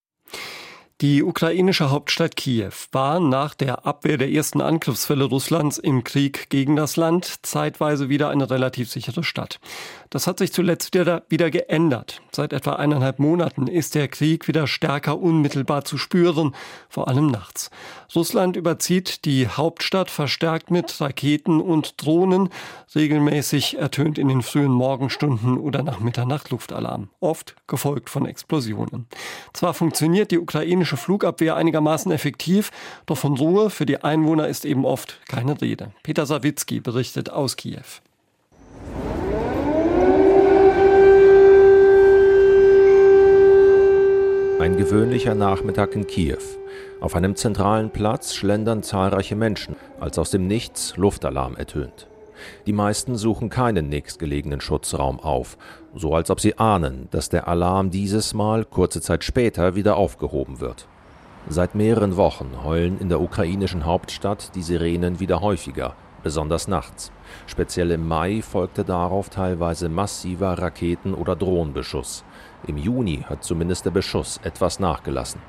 Die 1.02 1.22
ukrainische 1.22 1.90
Hauptstadt 1.90 2.36
Kiew 2.36 2.72
war 2.90 3.20
nach 3.20 3.52
der 3.52 3.84
Abwehr 3.84 4.16
der 4.16 4.30
ersten 4.30 4.62
Angriffsfälle 4.62 5.24
Russlands 5.24 5.76
im 5.76 6.04
Krieg 6.04 6.48
gegen 6.48 6.74
das 6.74 6.96
Land 6.96 7.40
zeitweise 7.42 8.08
wieder 8.08 8.30
eine 8.30 8.48
relativ 8.48 8.90
sichere 8.90 9.22
Stadt. 9.22 9.60
Das 10.08 10.26
hat 10.26 10.38
sich 10.38 10.54
zuletzt 10.54 10.94
wieder, 10.94 11.50
geändert. 11.50 12.22
Seit 12.32 12.54
etwa 12.54 12.76
eineinhalb 12.76 13.18
Monaten 13.18 13.66
ist 13.66 13.94
der 13.94 14.08
Krieg 14.08 14.48
wieder 14.48 14.66
stärker 14.66 15.18
unmittelbar 15.18 15.84
zu 15.84 15.98
spüren, 15.98 16.54
vor 16.88 17.08
allem 17.08 17.26
nachts. 17.26 17.70
Russland 18.14 18.56
überzieht 18.56 19.26
die 19.26 19.48
Hauptstadt 19.48 20.08
verstärkt 20.10 20.70
mit 20.70 20.98
Raketen 20.98 21.60
und 21.60 22.02
Drohnen. 22.02 22.48
Regelmäßig 22.94 23.76
ertönt 23.76 24.16
in 24.16 24.28
den 24.28 24.40
frühen 24.40 24.72
Morgenstunden 24.72 25.58
oder 25.58 25.82
nach 25.82 26.00
Mitternacht 26.00 26.48
Luftalarm, 26.48 27.10
oft 27.20 27.54
gefolgt 27.66 28.08
von 28.08 28.24
Explosionen. 28.24 29.08
Zwar 29.52 29.74
funktioniert 29.74 30.30
die 30.30 30.38
ukrainische 30.38 30.85
Flugabwehr 30.94 31.56
einigermaßen 31.56 32.12
effektiv, 32.12 32.70
doch 33.06 33.18
von 33.18 33.36
Ruhe 33.36 33.70
für 33.70 33.86
die 33.86 34.04
Einwohner 34.04 34.46
ist 34.46 34.64
eben 34.64 34.84
oft 34.84 35.18
keine 35.26 35.60
Rede. 35.60 35.90
Peter 36.04 36.24
Sawicki 36.24 36.78
berichtet 36.78 37.30
aus 37.30 37.56
Kiew. 37.56 37.82
Ein 44.60 44.76
gewöhnlicher 44.76 45.34
Nachmittag 45.34 45.94
in 45.94 46.06
Kiew. 46.06 46.38
Auf 47.00 47.14
einem 47.14 47.36
zentralen 47.36 47.90
Platz 47.90 48.34
schlendern 48.34 48.82
zahlreiche 48.82 49.36
Menschen, 49.36 49.76
als 50.00 50.18
aus 50.18 50.30
dem 50.30 50.46
Nichts 50.46 50.96
Luftalarm 50.96 51.56
ertönt. 51.56 52.06
Die 52.66 52.72
meisten 52.72 53.16
suchen 53.16 53.48
keinen 53.48 53.88
nächstgelegenen 53.88 54.60
Schutzraum 54.60 55.20
auf, 55.20 55.56
so 55.94 56.14
als 56.14 56.30
ob 56.30 56.40
sie 56.40 56.58
ahnen, 56.58 57.08
dass 57.10 57.28
der 57.28 57.48
Alarm 57.48 57.90
dieses 57.90 58.34
Mal 58.34 58.64
kurze 58.64 59.00
Zeit 59.00 59.24
später 59.24 59.74
wieder 59.74 59.96
aufgehoben 59.96 60.60
wird. 60.60 60.86
Seit 61.48 61.74
mehreren 61.74 62.16
Wochen 62.16 62.64
heulen 62.64 62.98
in 62.98 63.08
der 63.08 63.20
ukrainischen 63.20 63.84
Hauptstadt 63.84 64.54
die 64.56 64.62
Sirenen 64.62 65.20
wieder 65.20 65.40
häufiger, 65.40 65.94
besonders 66.24 66.66
nachts. 66.66 67.12
Speziell 67.46 67.92
im 67.92 68.08
Mai 68.08 68.42
folgte 68.42 68.82
darauf 68.82 69.30
teilweise 69.30 69.88
massiver 69.88 70.58
Raketen- 70.58 71.14
oder 71.14 71.36
Drohnenbeschuss. 71.36 72.24
Im 72.66 72.78
Juni 72.78 73.24
hat 73.28 73.44
zumindest 73.44 73.84
der 73.84 73.90
Beschuss 73.90 74.40
etwas 74.42 74.80
nachgelassen. 74.80 75.40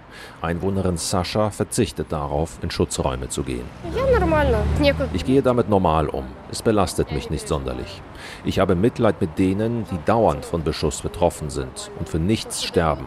Einwohnerin 0.41 0.97
Sascha 0.97 1.49
verzichtet 1.49 2.11
darauf, 2.11 2.59
in 2.61 2.69
Schutzräume 2.69 3.29
zu 3.29 3.43
gehen. 3.43 3.65
Ich 5.13 5.25
gehe 5.25 5.41
damit 5.41 5.69
normal 5.69 6.09
um. 6.09 6.25
Es 6.51 6.61
belastet 6.61 7.11
mich 7.11 7.29
nicht 7.29 7.47
sonderlich. 7.47 8.01
Ich 8.45 8.59
habe 8.59 8.75
Mitleid 8.75 9.19
mit 9.21 9.39
denen, 9.39 9.85
die 9.91 9.99
dauernd 10.05 10.45
von 10.45 10.63
Beschuss 10.63 11.01
betroffen 11.01 11.49
sind 11.49 11.91
und 11.97 12.07
für 12.07 12.19
nichts 12.19 12.63
sterben. 12.63 13.05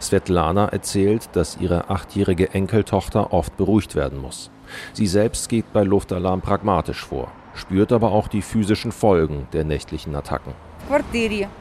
Svetlana 0.00 0.68
erzählt, 0.68 1.28
dass 1.32 1.56
ihre 1.56 1.90
achtjährige 1.90 2.54
Enkeltochter 2.54 3.32
oft 3.32 3.56
beruhigt 3.56 3.96
werden 3.96 4.20
muss. 4.20 4.50
Sie 4.92 5.06
selbst 5.06 5.48
geht 5.48 5.72
bei 5.72 5.82
Luftalarm 5.82 6.42
pragmatisch 6.42 7.04
vor, 7.04 7.32
spürt 7.54 7.90
aber 7.90 8.12
auch 8.12 8.28
die 8.28 8.42
physischen 8.42 8.92
Folgen 8.92 9.48
der 9.52 9.64
nächtlichen 9.64 10.14
Attacken. 10.14 10.52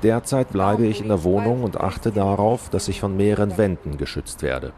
Derzeit 0.03 0.51
bleibe 0.51 0.85
ich 0.85 1.01
in 1.01 1.09
der 1.09 1.23
Wohnung 1.23 1.63
und 1.63 1.79
achte 1.79 2.11
darauf, 2.11 2.69
dass 2.69 2.87
ich 2.87 2.99
von 2.99 3.17
mehreren 3.17 3.57
Wänden 3.57 3.97
geschützt 3.97 4.41
werde. 4.41 4.73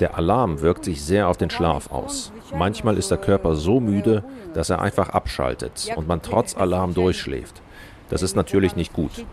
Der 0.00 0.16
Alarm 0.16 0.60
wirkt 0.60 0.84
sich 0.84 1.02
sehr 1.02 1.28
auf 1.28 1.36
den 1.36 1.50
Schlaf 1.50 1.90
aus. 1.90 2.32
Manchmal 2.54 2.96
ist 2.96 3.10
der 3.10 3.18
Körper 3.18 3.54
so 3.54 3.80
müde, 3.80 4.24
dass 4.54 4.70
er 4.70 4.80
einfach 4.80 5.10
abschaltet 5.10 5.88
und 5.96 6.08
man 6.08 6.22
trotz 6.22 6.56
Alarm 6.56 6.94
durchschläft. 6.94 7.60
Das 8.08 8.22
ist 8.22 8.34
natürlich 8.34 8.76
nicht 8.76 8.92
gut. 8.92 9.24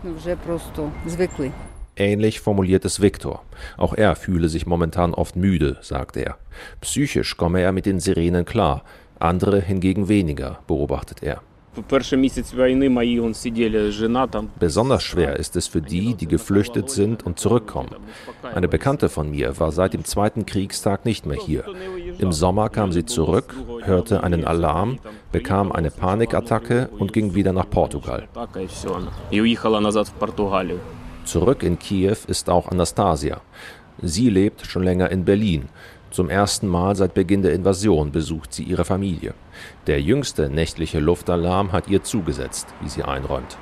Ähnlich 1.95 2.41
formuliert 2.41 2.85
es 2.85 3.01
Viktor. 3.01 3.43
Auch 3.75 3.93
er 3.95 4.15
fühle 4.15 4.49
sich 4.49 4.67
momentan 4.67 5.15
oft 5.15 5.35
müde, 5.35 5.77
sagt 5.81 6.15
er. 6.15 6.37
Psychisch 6.81 7.37
komme 7.37 7.61
er 7.61 7.71
mit 7.71 7.87
den 7.87 7.99
Sirenen 7.99 8.45
klar, 8.45 8.83
andere 9.19 9.59
hingegen 9.61 10.07
weniger, 10.07 10.59
beobachtet 10.67 11.23
er. 11.23 11.41
Besonders 14.59 15.03
schwer 15.03 15.35
ist 15.37 15.55
es 15.55 15.67
für 15.67 15.81
die, 15.81 16.15
die 16.15 16.27
geflüchtet 16.27 16.89
sind 16.89 17.25
und 17.25 17.39
zurückkommen. 17.39 17.89
Eine 18.41 18.67
Bekannte 18.67 19.09
von 19.09 19.31
mir 19.31 19.59
war 19.59 19.71
seit 19.71 19.93
dem 19.93 20.03
zweiten 20.05 20.45
Kriegstag 20.45 21.05
nicht 21.05 21.25
mehr 21.25 21.37
hier. 21.39 21.63
Im 22.19 22.31
Sommer 22.31 22.69
kam 22.69 22.91
sie 22.91 23.05
zurück, 23.05 23.53
hörte 23.83 24.23
einen 24.23 24.45
Alarm, 24.45 24.99
bekam 25.31 25.71
eine 25.71 25.91
Panikattacke 25.91 26.89
und 26.97 27.13
ging 27.13 27.35
wieder 27.35 27.53
nach 27.53 27.69
Portugal. 27.69 28.27
Zurück 31.25 31.63
in 31.63 31.77
Kiew 31.77 32.17
ist 32.27 32.49
auch 32.49 32.69
Anastasia. 32.69 33.41
Sie 34.01 34.29
lebt 34.29 34.65
schon 34.65 34.83
länger 34.83 35.11
in 35.11 35.25
Berlin. 35.25 35.69
Zum 36.11 36.29
ersten 36.29 36.67
Mal 36.67 36.95
seit 36.95 37.13
Beginn 37.13 37.41
der 37.41 37.53
Invasion 37.53 38.11
besucht 38.11 38.53
sie 38.53 38.63
ihre 38.63 38.85
Familie. 38.85 39.33
Der 39.87 40.01
jüngste 40.01 40.49
nächtliche 40.49 40.99
Luftalarm 40.99 41.71
hat 41.71 41.87
ihr 41.87 42.03
zugesetzt, 42.03 42.67
wie 42.81 42.89
sie 42.89 43.03
einräumt. 43.03 43.57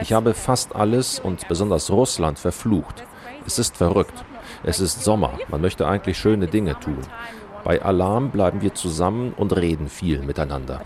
Ich 0.00 0.12
habe 0.12 0.34
fast 0.34 0.74
alles 0.74 1.18
und 1.18 1.48
besonders 1.48 1.90
Russland 1.90 2.38
verflucht. 2.38 3.04
Es 3.46 3.58
ist 3.58 3.76
verrückt. 3.76 4.24
Es 4.64 4.80
ist 4.80 5.04
Sommer. 5.04 5.38
Man 5.48 5.60
möchte 5.60 5.86
eigentlich 5.86 6.18
schöne 6.18 6.46
Dinge 6.46 6.78
tun. 6.80 6.98
Bei 7.66 7.82
Alarm 7.82 8.30
bleiben 8.30 8.62
wir 8.62 8.74
zusammen 8.74 9.32
und 9.32 9.56
reden 9.56 9.88
viel 9.88 10.22
miteinander 10.22 10.80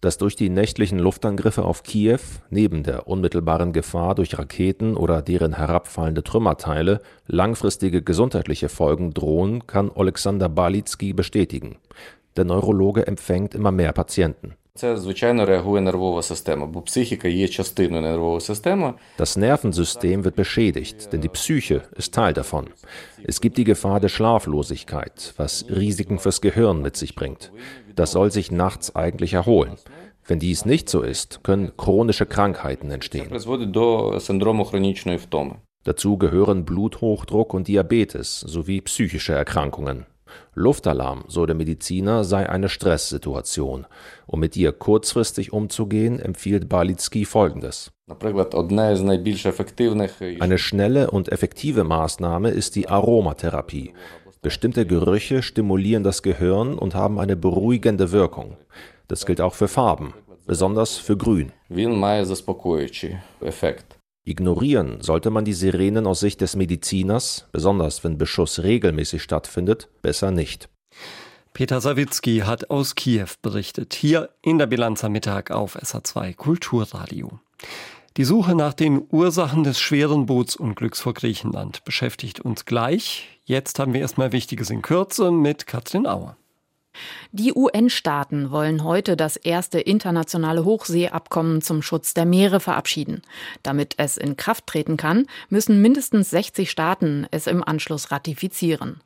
dass 0.00 0.18
durch 0.18 0.34
die 0.34 0.50
nächtlichen 0.50 0.98
Luftangriffe 0.98 1.64
auf 1.64 1.84
Kiew 1.84 2.18
neben 2.50 2.82
der 2.82 3.06
unmittelbaren 3.06 3.72
Gefahr 3.72 4.16
durch 4.16 4.36
Raketen 4.36 4.96
oder 4.96 5.22
deren 5.22 5.56
herabfallende 5.56 6.24
Trümmerteile 6.24 7.00
langfristige 7.26 8.02
gesundheitliche 8.02 8.68
Folgen 8.68 9.14
drohen, 9.14 9.66
kann 9.68 9.92
Alexander 9.94 10.48
Balitsky 10.48 11.12
bestätigen. 11.12 11.76
Der 12.36 12.44
Neurologe 12.44 13.06
empfängt 13.06 13.54
immer 13.54 13.70
mehr 13.70 13.92
Patienten. 13.92 14.54
Das 19.18 19.36
Nervensystem 19.36 20.24
wird 20.24 20.34
beschädigt, 20.34 21.12
denn 21.12 21.20
die 21.20 21.28
Psyche 21.28 21.82
ist 21.94 22.14
Teil 22.14 22.32
davon. 22.32 22.70
Es 23.22 23.42
gibt 23.42 23.58
die 23.58 23.64
Gefahr 23.64 24.00
der 24.00 24.08
Schlaflosigkeit, 24.08 25.34
was 25.36 25.66
Risiken 25.68 26.18
fürs 26.18 26.40
Gehirn 26.40 26.80
mit 26.80 26.96
sich 26.96 27.14
bringt. 27.14 27.52
Das 27.94 28.12
soll 28.12 28.32
sich 28.32 28.50
nachts 28.50 28.96
eigentlich 28.96 29.34
erholen. 29.34 29.76
Wenn 30.26 30.38
dies 30.38 30.64
nicht 30.64 30.88
so 30.88 31.02
ist, 31.02 31.42
können 31.42 31.76
chronische 31.76 32.24
Krankheiten 32.24 32.90
entstehen. 32.90 33.28
Dazu 35.84 36.16
gehören 36.16 36.64
Bluthochdruck 36.64 37.52
und 37.52 37.68
Diabetes 37.68 38.40
sowie 38.40 38.80
psychische 38.80 39.34
Erkrankungen. 39.34 40.06
Luftalarm, 40.54 41.24
so 41.28 41.46
der 41.46 41.54
Mediziner, 41.54 42.24
sei 42.24 42.48
eine 42.48 42.68
Stresssituation. 42.68 43.86
Um 44.26 44.40
mit 44.40 44.56
ihr 44.56 44.72
kurzfristig 44.72 45.52
umzugehen, 45.52 46.20
empfiehlt 46.20 46.68
Balitski 46.68 47.24
folgendes. 47.24 47.92
Eine 50.40 50.58
schnelle 50.58 51.10
und 51.10 51.30
effektive 51.30 51.84
Maßnahme 51.84 52.50
ist 52.50 52.76
die 52.76 52.88
Aromatherapie. 52.88 53.94
Bestimmte 54.42 54.86
Gerüche 54.86 55.40
stimulieren 55.42 56.02
das 56.02 56.22
Gehirn 56.22 56.76
und 56.76 56.94
haben 56.96 57.20
eine 57.20 57.36
beruhigende 57.36 58.10
Wirkung. 58.10 58.56
Das 59.06 59.24
gilt 59.24 59.40
auch 59.40 59.54
für 59.54 59.68
Farben, 59.68 60.14
besonders 60.46 60.96
für 60.96 61.16
Grün. 61.16 61.52
Ignorieren 64.24 65.00
sollte 65.00 65.30
man 65.30 65.44
die 65.44 65.52
Sirenen 65.52 66.06
aus 66.06 66.20
Sicht 66.20 66.40
des 66.40 66.54
Mediziners, 66.54 67.48
besonders 67.50 68.04
wenn 68.04 68.18
Beschuss 68.18 68.62
regelmäßig 68.62 69.22
stattfindet, 69.22 69.88
besser 70.00 70.30
nicht. 70.30 70.68
Peter 71.52 71.80
Sawicki 71.80 72.38
hat 72.46 72.70
aus 72.70 72.94
Kiew 72.94 73.26
berichtet, 73.42 73.94
hier 73.94 74.30
in 74.40 74.58
der 74.58 74.66
Bilanz 74.66 75.02
am 75.04 75.12
Mittag 75.12 75.50
auf 75.50 75.76
SA2 75.76 76.34
Kulturradio. 76.34 77.40
Die 78.16 78.24
Suche 78.24 78.54
nach 78.54 78.74
den 78.74 79.06
Ursachen 79.10 79.64
des 79.64 79.80
schweren 79.80 80.26
Bootsunglücks 80.26 81.00
vor 81.00 81.14
Griechenland 81.14 81.84
beschäftigt 81.84 82.40
uns 82.40 82.64
gleich. 82.64 83.40
Jetzt 83.44 83.78
haben 83.78 83.92
wir 83.92 84.02
erstmal 84.02 84.32
Wichtiges 84.32 84.70
in 84.70 84.82
Kürze 84.82 85.32
mit 85.32 85.66
Katrin 85.66 86.06
Auer. 86.06 86.36
Die 87.32 87.54
UN-Staaten 87.54 88.50
wollen 88.50 88.84
heute 88.84 89.16
das 89.16 89.36
erste 89.36 89.80
internationale 89.80 90.64
Hochseeabkommen 90.64 91.62
zum 91.62 91.80
Schutz 91.80 92.12
der 92.12 92.26
Meere 92.26 92.60
verabschieden. 92.60 93.22
Damit 93.62 93.94
es 93.96 94.18
in 94.18 94.36
Kraft 94.36 94.66
treten 94.66 94.96
kann, 94.96 95.26
müssen 95.48 95.80
mindestens 95.80 96.30
60 96.30 96.70
Staaten 96.70 97.26
es 97.30 97.46
im 97.46 97.64
Anschluss 97.64 98.10
ratifizieren. 98.10 99.00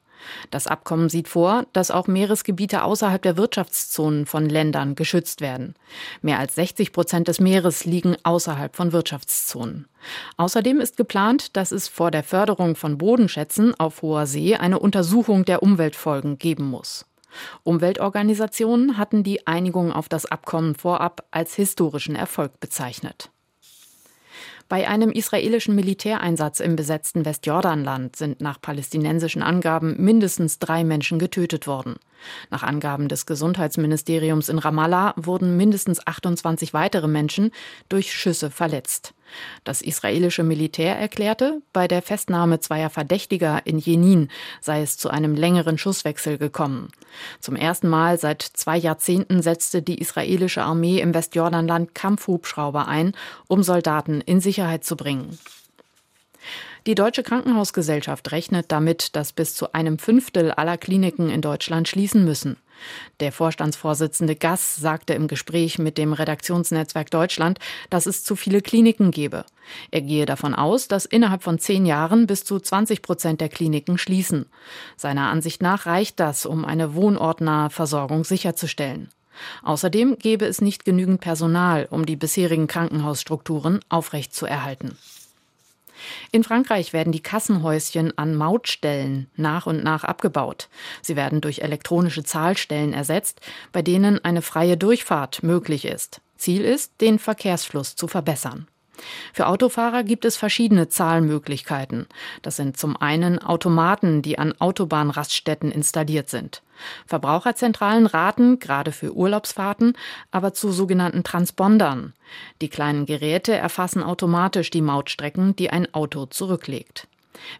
Das 0.51 0.67
Abkommen 0.67 1.09
sieht 1.09 1.29
vor, 1.29 1.67
dass 1.73 1.91
auch 1.91 2.09
Meeresgebiete 2.09 2.83
außerhalb 2.83 3.23
der 3.23 3.37
Wirtschaftszonen 3.37 4.27
von 4.27 4.49
Ländern 4.49 4.95
geschützt 4.95 5.41
werden. 5.41 5.75
Mehr 6.23 6.39
als 6.39 6.55
60 6.57 6.93
Prozent 6.93 7.29
des 7.29 7.39
Meeres 7.39 7.85
liegen 7.85 8.17
außerhalb 8.23 8.75
von 8.75 8.93
Wirtschaftszonen. 8.93 9.87
Außerdem 10.37 10.81
ist 10.81 10.97
geplant, 10.97 11.57
dass 11.57 11.71
es 11.71 11.87
vor 11.87 12.11
der 12.11 12.25
Förderung 12.25 12.77
von 12.77 12.99
Bodenschätzen 12.99 13.79
auf 13.79 14.03
hoher 14.03 14.27
See 14.27 14.57
eine 14.57 14.79
Untersuchung 14.79 15.45
der 15.45 15.63
Umweltfolgen 15.63 16.39
geben 16.39 16.65
muss. 16.65 17.07
Umweltorganisationen 17.65 18.99
hatten 18.99 19.23
die 19.23 19.47
Einigung 19.47 19.93
auf 19.93 20.09
das 20.09 20.27
Abkommen 20.27 20.75
vorab 20.75 21.25
als 21.31 21.55
historischen 21.55 22.17
Erfolg 22.17 22.61
bezeichnet. 22.61 23.31
Bei 24.69 24.89
einem 24.89 25.13
israelischen 25.13 25.77
Militäreinsatz 25.77 26.59
im 26.59 26.75
besetzten 26.75 27.25
Westjordanland 27.25 28.17
sind 28.17 28.41
nach 28.41 28.61
palästinensischen 28.61 29.41
Angaben 29.41 29.95
mindestens 30.03 30.59
drei 30.59 30.83
Menschen 30.83 31.21
getötet 31.21 31.69
worden. 31.69 31.97
Nach 32.51 32.65
Angaben 32.65 33.07
des 33.07 33.27
Gesundheitsministeriums 33.27 34.49
in 34.49 34.59
Ramallah 34.59 35.15
wurden 35.17 35.57
mindestens 35.57 36.05
28 36.05 36.75
weitere 36.75 37.07
Menschen 37.07 37.53
durch 37.89 38.13
Schüsse 38.13 38.51
verletzt. 38.51 39.15
Das 39.65 39.83
israelische 39.83 40.43
Militär 40.43 40.99
erklärte, 40.99 41.61
bei 41.73 41.89
der 41.89 42.03
Festnahme 42.03 42.61
zweier 42.61 42.91
Verdächtiger 42.91 43.63
in 43.65 43.79
Jenin 43.79 44.29
sei 44.61 44.83
es 44.83 44.97
zu 44.97 45.11
einem 45.11 45.35
längeren 45.35 45.79
Schusswechsel 45.79 46.39
gekommen. 46.39 46.91
Zum 47.41 47.57
ersten 47.57 47.89
Mal 47.89 48.19
seit 48.19 48.43
zwei 48.43 48.77
Jahrzehnten 48.77 49.43
setzte 49.43 49.83
die 49.83 49.99
israelische 50.01 50.63
Armee 50.63 51.01
im 51.01 51.15
Westjordanland 51.15 51.95
Kampfhubschrauber 51.95 52.89
ein, 52.89 53.13
um 53.49 53.63
Soldaten 53.63 54.21
in 54.21 54.41
Sicherheit 54.41 54.85
zu 54.85 54.97
bringen. 54.97 55.39
Die 56.87 56.95
Deutsche 56.95 57.25
Krankenhausgesellschaft 57.25 58.31
rechnet 58.31 58.71
damit, 58.71 59.17
dass 59.17 59.33
bis 59.33 59.55
zu 59.57 59.73
einem 59.73 59.99
Fünftel 59.99 60.53
aller 60.53 60.79
Kliniken 60.79 61.31
in 61.31 61.41
Deutschland 61.41 61.89
schließen 61.89 62.25
müssen. 62.25 62.57
Der 63.21 63.33
Vorstandsvorsitzende 63.33 64.37
Gass 64.37 64.77
sagte 64.77 65.15
im 65.15 65.29
Gespräch 65.29 65.79
mit 65.79 65.99
dem 65.99 66.13
Redaktionsnetzwerk 66.13 67.11
Deutschland, 67.11 67.59
dass 67.91 68.07
es 68.07 68.25
zu 68.25 68.37
viele 68.37 68.63
Kliniken 68.63 69.11
gebe. 69.11 69.45
Er 69.91 70.03
gehe 70.03 70.27
davon 70.27 70.55
aus, 70.55 70.89
dass 70.89 71.07
innerhalb 71.07 71.43
von 71.43 71.59
zehn 71.59 71.87
Jahren 71.87 72.27
bis 72.27 72.45
zu 72.45 72.61
20 72.61 73.03
Prozent 73.03 73.41
der 73.41 73.49
Kliniken 73.49 73.99
schließen. 73.99 74.47
Seiner 74.97 75.31
Ansicht 75.31 75.63
nach 75.63 75.87
reicht 75.87 76.21
das, 76.21 76.47
um 76.47 76.65
eine 76.65 76.95
wohnortnahe 76.95 77.71
Versorgung 77.71 78.25
sicherzustellen. 78.25 79.11
Außerdem 79.63 80.19
gäbe 80.19 80.47
es 80.47 80.61
nicht 80.61 80.85
genügend 80.85 81.21
Personal, 81.21 81.87
um 81.91 82.07
die 82.07 82.17
bisherigen 82.17 82.67
Krankenhausstrukturen 82.67 83.81
aufrechtzuerhalten. 83.89 84.97
In 86.33 86.45
Frankreich 86.45 86.93
werden 86.93 87.13
die 87.13 87.23
Kassenhäuschen 87.23 88.17
an 88.17 88.35
Mautstellen 88.35 89.29
nach 89.37 89.67
und 89.67 89.83
nach 89.85 90.05
abgebaut. 90.05 90.69
Sie 91.03 91.17
werden 91.17 91.41
durch 91.41 91.61
elektronische 91.61 92.25
Zahlstellen 92.25 92.93
ersetzt, 92.93 93.41
bei 93.73 93.83
denen 93.83 94.25
eine 94.25 94.43
freie 94.43 94.77
Durchfahrt 94.77 95.43
möglich 95.43 95.85
ist. 95.85 96.21
Ziel 96.37 96.65
ist, 96.65 97.01
den 97.01 97.19
Verkehrsfluss 97.19 97.97
zu 97.97 98.09
verbessern. 98.09 98.69
Für 99.33 99.47
Autofahrer 99.47 100.03
gibt 100.03 100.25
es 100.25 100.37
verschiedene 100.37 100.89
Zahlmöglichkeiten. 100.89 102.07
Das 102.43 102.57
sind 102.57 102.77
zum 102.77 102.97
einen 102.97 103.39
Automaten, 103.39 104.23
die 104.23 104.39
an 104.39 104.55
Autobahnraststätten 104.59 105.71
installiert 105.71 106.29
sind. 106.31 106.63
Verbraucherzentralen 107.07 108.07
raten, 108.07 108.59
gerade 108.59 108.93
für 108.93 109.15
Urlaubsfahrten, 109.15 109.97
aber 110.31 110.53
zu 110.53 110.73
sogenannten 110.73 111.25
Transpondern. 111.25 112.13
Die 112.61 112.69
kleinen 112.69 113.07
Geräte 113.07 113.55
erfassen 113.55 114.03
automatisch 114.03 114.71
die 114.71 114.83
Mautstrecken, 114.83 115.57
die 115.57 115.71
ein 115.71 115.93
Auto 115.95 116.27
zurücklegt. 116.27 117.09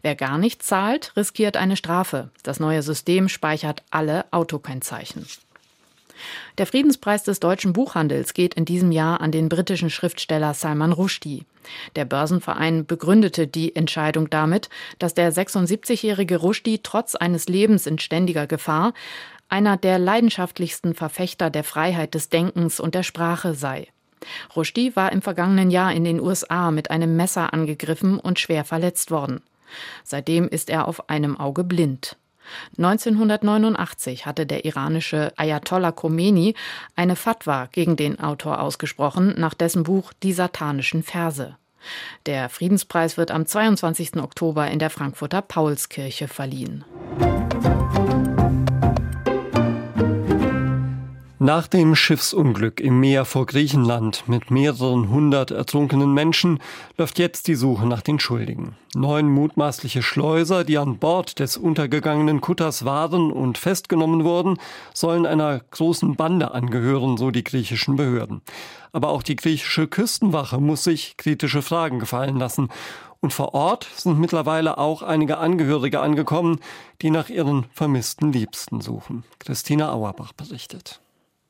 Wer 0.03 0.15
gar 0.15 0.39
nicht 0.39 0.63
zahlt, 0.63 1.13
riskiert 1.17 1.57
eine 1.57 1.77
Strafe. 1.77 2.31
Das 2.43 2.61
neue 2.61 2.83
System 2.83 3.29
speichert 3.29 3.83
alle 3.91 4.25
Autokennzeichen. 4.31 5.27
Der 6.59 6.67
Friedenspreis 6.67 7.23
des 7.23 7.41
deutschen 7.41 7.73
Buchhandels 7.73 8.35
geht 8.35 8.55
in 8.55 8.65
diesem 8.65 8.93
Jahr 8.93 9.21
an 9.21 9.33
den 9.33 9.49
britischen 9.49 9.91
Schriftsteller 9.91 10.55
Salman 10.55 10.93
Rushdie. 10.93 11.45
Der 11.97 12.05
Börsenverein 12.05 12.87
begründete 12.87 13.47
die 13.47 13.75
Entscheidung 13.75 14.31
damit, 14.31 14.69
dass 14.99 15.15
der 15.15 15.33
76-jährige 15.33 16.37
Rushdie 16.39 16.81
trotz 16.83 17.15
eines 17.15 17.49
Lebens 17.49 17.87
in 17.87 17.99
ständiger 17.99 18.47
Gefahr 18.47 18.93
einer 19.49 19.77
der 19.77 19.99
leidenschaftlichsten 19.99 20.95
Verfechter 20.95 21.51
der 21.51 21.65
Freiheit 21.65 22.15
des 22.15 22.29
Denkens 22.29 22.81
und 22.81 22.95
der 22.95 23.03
Sprache 23.03 23.55
sei. 23.55 23.89
Rushdie 24.55 24.97
war 24.97 25.13
im 25.13 25.23
vergangenen 25.23 25.71
Jahr 25.71 25.93
in 25.93 26.05
den 26.05 26.21
USA 26.21 26.71
mit 26.71 26.91
einem 26.91 27.17
Messer 27.17 27.53
angegriffen 27.53 28.19
und 28.19 28.39
schwer 28.39 28.65
verletzt 28.65 29.11
worden. 29.11 29.43
Seitdem 30.05 30.49
ist 30.49 30.71
er 30.71 30.89
auf 30.89 31.09
einem 31.09 31.39
Auge 31.39 31.65
blind. 31.65 32.17
1989 32.79 34.27
hatte 34.27 34.47
der 34.47 34.65
iranische 34.65 35.33
Ayatollah 35.37 35.93
Khomeini 35.93 36.55
eine 36.95 37.17
Fatwa 37.17 37.69
gegen 37.73 37.97
den 37.97 38.21
Autor 38.21 38.61
ausgesprochen, 38.61 39.35
nach 39.37 39.55
dessen 39.55 39.83
Buch 39.83 40.13
Die 40.23 40.33
satanischen 40.33 41.03
Verse. 41.03 41.57
Der 42.27 42.49
Friedenspreis 42.49 43.17
wird 43.17 43.31
am 43.31 43.47
22. 43.47 44.17
Oktober 44.17 44.69
in 44.69 44.79
der 44.79 44.91
Frankfurter 44.91 45.43
Paulskirche 45.43 46.29
verliehen. 46.29 46.85
Nach 51.39 51.67
dem 51.69 51.95
Schiffsunglück 51.95 52.81
im 52.81 52.99
Meer 52.99 53.27
vor 53.27 53.45
Griechenland 53.45 54.27
mit 54.27 54.51
mehreren 54.51 55.11
hundert 55.11 55.51
ertrunkenen 55.51 56.15
Menschen 56.15 56.61
läuft 56.97 57.19
jetzt 57.19 57.47
die 57.47 57.57
Suche 57.57 57.87
nach 57.87 58.01
den 58.01 58.19
Schuldigen. 58.19 58.75
Neun 58.95 59.29
mutmaßliche 59.29 60.03
Schleuser, 60.03 60.65
die 60.65 60.79
an 60.79 60.97
Bord 60.97 61.39
des 61.39 61.59
untergegangenen 61.59 62.41
Kutters 62.41 62.87
waren 62.87 63.31
und 63.31 63.59
festgenommen 63.59 64.25
wurden, 64.25 64.57
sollen 64.95 65.27
einer 65.27 65.61
großen 65.73 66.17
Bande 66.17 66.53
angehören, 66.53 67.19
so 67.19 67.31
die 67.31 67.45
griechischen 67.45 67.97
Behörden. 67.97 68.41
Aber 68.93 69.11
auch 69.11 69.23
die 69.23 69.37
griechische 69.37 69.89
Küstenwache 69.89 70.59
muss 70.59 70.85
sich 70.85 71.19
kritische 71.19 71.61
Fragen 71.61 71.99
gefallen 71.99 72.39
lassen. 72.39 72.69
Und 73.21 73.35
vor 73.35 73.53
Ort 73.53 73.87
sind 73.95 74.19
mittlerweile 74.19 74.79
auch 74.79 75.03
einige 75.03 75.37
Angehörige 75.37 76.01
angekommen, 76.01 76.61
die 77.03 77.11
nach 77.11 77.29
ihren 77.29 77.67
vermissten 77.75 78.33
Liebsten 78.33 78.81
suchen. 78.81 79.25
Christina 79.39 79.93
Auerbach 79.93 80.33
berichtet. 80.33 81.03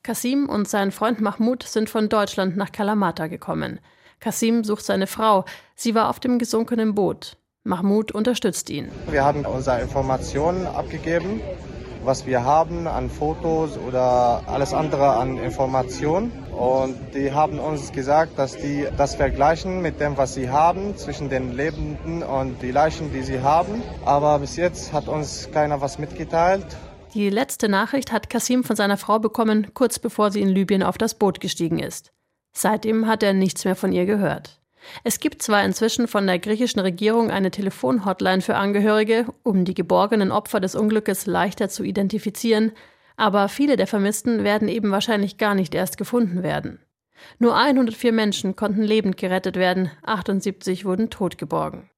Kasim 0.07 0.47
und 0.47 0.69
sein 0.69 0.91
Freund 0.91 1.19
Mahmoud 1.19 1.63
sind 1.63 1.89
von 1.89 2.07
Deutschland 2.07 2.55
nach 2.55 2.71
Kalamata 2.71 3.27
gekommen. 3.27 3.81
Kasim 4.21 4.63
sucht 4.63 4.85
seine 4.85 5.05
Frau. 5.05 5.43
Sie 5.75 5.95
war 5.95 6.09
auf 6.09 6.21
dem 6.21 6.39
gesunkenen 6.39 6.95
Boot. 6.95 7.35
Mahmoud 7.65 8.13
unterstützt 8.13 8.69
ihn. 8.69 8.89
Wir 9.11 9.25
haben 9.25 9.45
unsere 9.45 9.81
Informationen 9.81 10.65
abgegeben 10.65 11.41
was 12.07 12.25
wir 12.25 12.45
haben 12.45 12.87
an 12.87 13.09
Fotos 13.09 13.77
oder 13.77 14.41
alles 14.47 14.73
andere 14.73 15.17
an 15.17 15.37
Informationen. 15.37 16.31
Und 16.57 16.95
die 17.13 17.33
haben 17.33 17.59
uns 17.59 17.91
gesagt, 17.91 18.39
dass 18.39 18.55
die 18.55 18.87
das 18.95 19.15
vergleichen 19.15 19.81
mit 19.81 19.99
dem, 19.99 20.15
was 20.15 20.33
sie 20.33 20.49
haben, 20.49 20.95
zwischen 20.95 21.29
den 21.29 21.51
Lebenden 21.51 22.23
und 22.23 22.61
die 22.61 22.71
Leichen, 22.71 23.11
die 23.11 23.23
sie 23.23 23.41
haben. 23.41 23.83
Aber 24.05 24.39
bis 24.39 24.55
jetzt 24.55 24.93
hat 24.93 25.09
uns 25.09 25.49
keiner 25.51 25.81
was 25.81 25.99
mitgeteilt. 25.99 26.65
Die 27.17 27.31
letzte 27.31 27.67
Nachricht 27.67 28.11
hat 28.11 28.29
Kasim 28.29 28.63
von 28.63 28.75
seiner 28.75 28.95
Frau 28.95 29.17
bekommen, 29.17 29.73
kurz 29.73 29.97
bevor 29.97 30.29
sie 30.29 30.39
in 30.39 30.49
Libyen 30.49 30.83
auf 30.83 30.99
das 30.99 31.15
Boot 31.15 31.39
gestiegen 31.39 31.79
ist. 31.79 32.11
Seitdem 32.55 33.07
hat 33.07 33.23
er 33.23 33.33
nichts 33.33 33.65
mehr 33.65 33.75
von 33.75 33.91
ihr 33.91 34.05
gehört. 34.05 34.61
Es 35.03 35.19
gibt 35.19 35.41
zwar 35.41 35.63
inzwischen 35.63 36.07
von 36.07 36.27
der 36.27 36.37
griechischen 36.37 36.79
Regierung 36.79 37.31
eine 37.31 37.49
Telefonhotline 37.49 38.43
für 38.43 38.55
Angehörige, 38.55 39.25
um 39.41 39.65
die 39.65 39.73
geborgenen 39.73 40.31
Opfer 40.31 40.59
des 40.59 40.75
Unglückes 40.75 41.25
leichter 41.25 41.69
zu 41.69 41.81
identifizieren, 41.81 42.71
aber 43.15 43.49
viele 43.49 43.77
der 43.77 43.87
Vermissten 43.87 44.43
werden 44.43 44.67
eben 44.67 44.91
wahrscheinlich 44.91 45.39
gar 45.39 45.55
nicht 45.55 45.73
erst 45.73 45.97
gefunden 45.97 46.43
werden. 46.43 46.77
Nur 47.39 47.57
104 47.57 48.11
Menschen 48.11 48.55
konnten 48.55 48.83
lebend 48.83 49.17
gerettet 49.17 49.55
werden, 49.55 49.89
78 50.03 50.85
wurden 50.85 51.09
totgeborgen. 51.09 51.89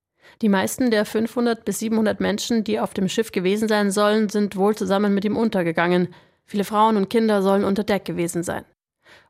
Die 0.41 0.49
meisten 0.49 0.91
der 0.91 1.05
500 1.05 1.65
bis 1.65 1.79
700 1.79 2.19
Menschen, 2.19 2.63
die 2.63 2.79
auf 2.79 2.93
dem 2.93 3.09
Schiff 3.09 3.31
gewesen 3.31 3.67
sein 3.67 3.91
sollen, 3.91 4.29
sind 4.29 4.55
wohl 4.55 4.75
zusammen 4.75 5.13
mit 5.13 5.25
ihm 5.25 5.37
untergegangen. 5.37 6.13
Viele 6.45 6.63
Frauen 6.63 6.97
und 6.97 7.09
Kinder 7.09 7.41
sollen 7.41 7.63
unter 7.63 7.83
Deck 7.83 8.05
gewesen 8.05 8.43
sein. 8.43 8.65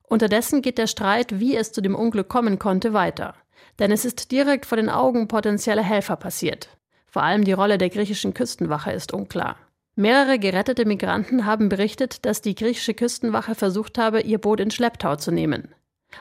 Unterdessen 0.03 0.61
geht 0.61 0.77
der 0.77 0.87
Streit, 0.87 1.39
wie 1.39 1.55
es 1.55 1.71
zu 1.71 1.81
dem 1.81 1.95
Unglück 1.95 2.29
kommen 2.29 2.59
konnte, 2.59 2.93
weiter. 2.93 3.35
Denn 3.77 3.91
es 3.91 4.05
ist 4.05 4.31
direkt 4.31 4.65
vor 4.65 4.77
den 4.77 4.89
Augen 4.89 5.27
potenzieller 5.27 5.83
Helfer 5.83 6.15
passiert. 6.15 6.69
Vor 7.07 7.23
allem 7.23 7.43
die 7.43 7.53
Rolle 7.53 7.77
der 7.77 7.89
griechischen 7.89 8.33
Küstenwache 8.33 8.91
ist 8.91 9.13
unklar. 9.13 9.57
Mehrere 9.95 10.39
gerettete 10.39 10.85
Migranten 10.85 11.45
haben 11.45 11.69
berichtet, 11.69 12.25
dass 12.25 12.41
die 12.41 12.55
griechische 12.55 12.93
Küstenwache 12.93 13.55
versucht 13.55 13.97
habe, 13.97 14.21
ihr 14.21 14.37
Boot 14.37 14.59
in 14.59 14.71
Schlepptau 14.71 15.15
zu 15.15 15.31
nehmen. 15.31 15.73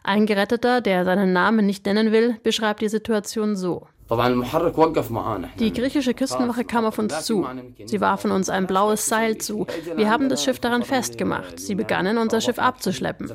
Ein 0.03 0.27
Geretteter, 0.27 0.81
der 0.81 1.05
seinen 1.05 1.33
Namen 1.33 1.65
nicht 1.65 1.87
nennen 1.87 2.13
will, 2.13 2.37
beschreibt 2.43 2.83
die 2.83 2.89
Situation 2.89 3.57
so. 3.57 3.87
Die 4.11 5.73
griechische 5.73 6.15
Küstenwache 6.15 6.65
kam 6.65 6.85
auf 6.87 6.99
uns 6.99 7.25
zu. 7.25 7.47
Sie 7.85 8.01
warfen 8.01 8.31
uns 8.31 8.49
ein 8.49 8.67
blaues 8.67 9.07
Seil 9.07 9.39
zu. 9.39 9.67
Wir 9.97 10.11
haben 10.11 10.29
das 10.29 10.43
Schiff 10.43 10.59
daran 10.61 10.83
festgemacht. 10.83 11.61
Sie 11.61 11.75
begannen, 11.75 12.17
unser 12.17 12.41
Schiff 12.41 12.59
abzuschleppen. 12.59 13.31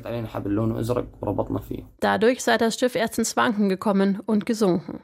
Dadurch 2.00 2.42
sei 2.42 2.58
das 2.58 2.78
Schiff 2.78 2.94
erst 2.94 3.18
ins 3.18 3.36
Wanken 3.36 3.68
gekommen 3.68 4.20
und 4.26 4.46
gesunken. 4.46 5.00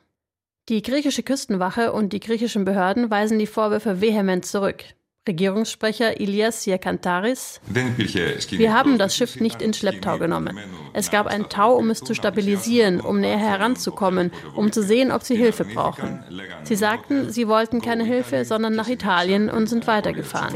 Die 0.69 0.83
griechische 0.83 1.23
Küstenwache 1.23 1.93
und 1.93 2.13
die 2.13 2.21
griechischen 2.21 2.65
Behörden 2.65 3.11
weisen 3.11 3.39
die 3.39 3.47
Vorwürfe 3.47 4.01
vehement 4.01 4.45
zurück. 4.45 4.85
Regierungssprecher 5.29 6.19
Ilias 6.19 6.63
Sierkantaris. 6.63 7.61
Wir 7.69 8.73
haben 8.73 8.97
das 8.97 9.15
Schiff 9.15 9.39
nicht 9.39 9.61
in 9.61 9.75
Schlepptau 9.75 10.19
genommen. 10.19 10.59
Es 10.95 11.11
gab 11.11 11.27
ein 11.27 11.49
Tau, 11.51 11.75
um 11.75 11.91
es 11.91 12.01
zu 12.01 12.15
stabilisieren, 12.15 13.01
um 13.01 13.21
näher 13.21 13.39
heranzukommen, 13.39 14.33
um 14.57 14.73
zu 14.73 14.83
sehen, 14.83 15.13
ob 15.13 15.23
sie 15.23 15.37
Hilfe 15.37 15.65
brauchen. 15.65 16.25
Sie 16.63 16.75
sagten, 16.75 17.31
sie 17.31 17.49
wollten 17.49 17.83
keine 17.83 18.05
Hilfe, 18.05 18.47
sondern 18.47 18.75
nach 18.75 18.89
Italien 18.89 19.51
und 19.51 19.69
sind 19.69 19.87
weitergefahren. 19.87 20.55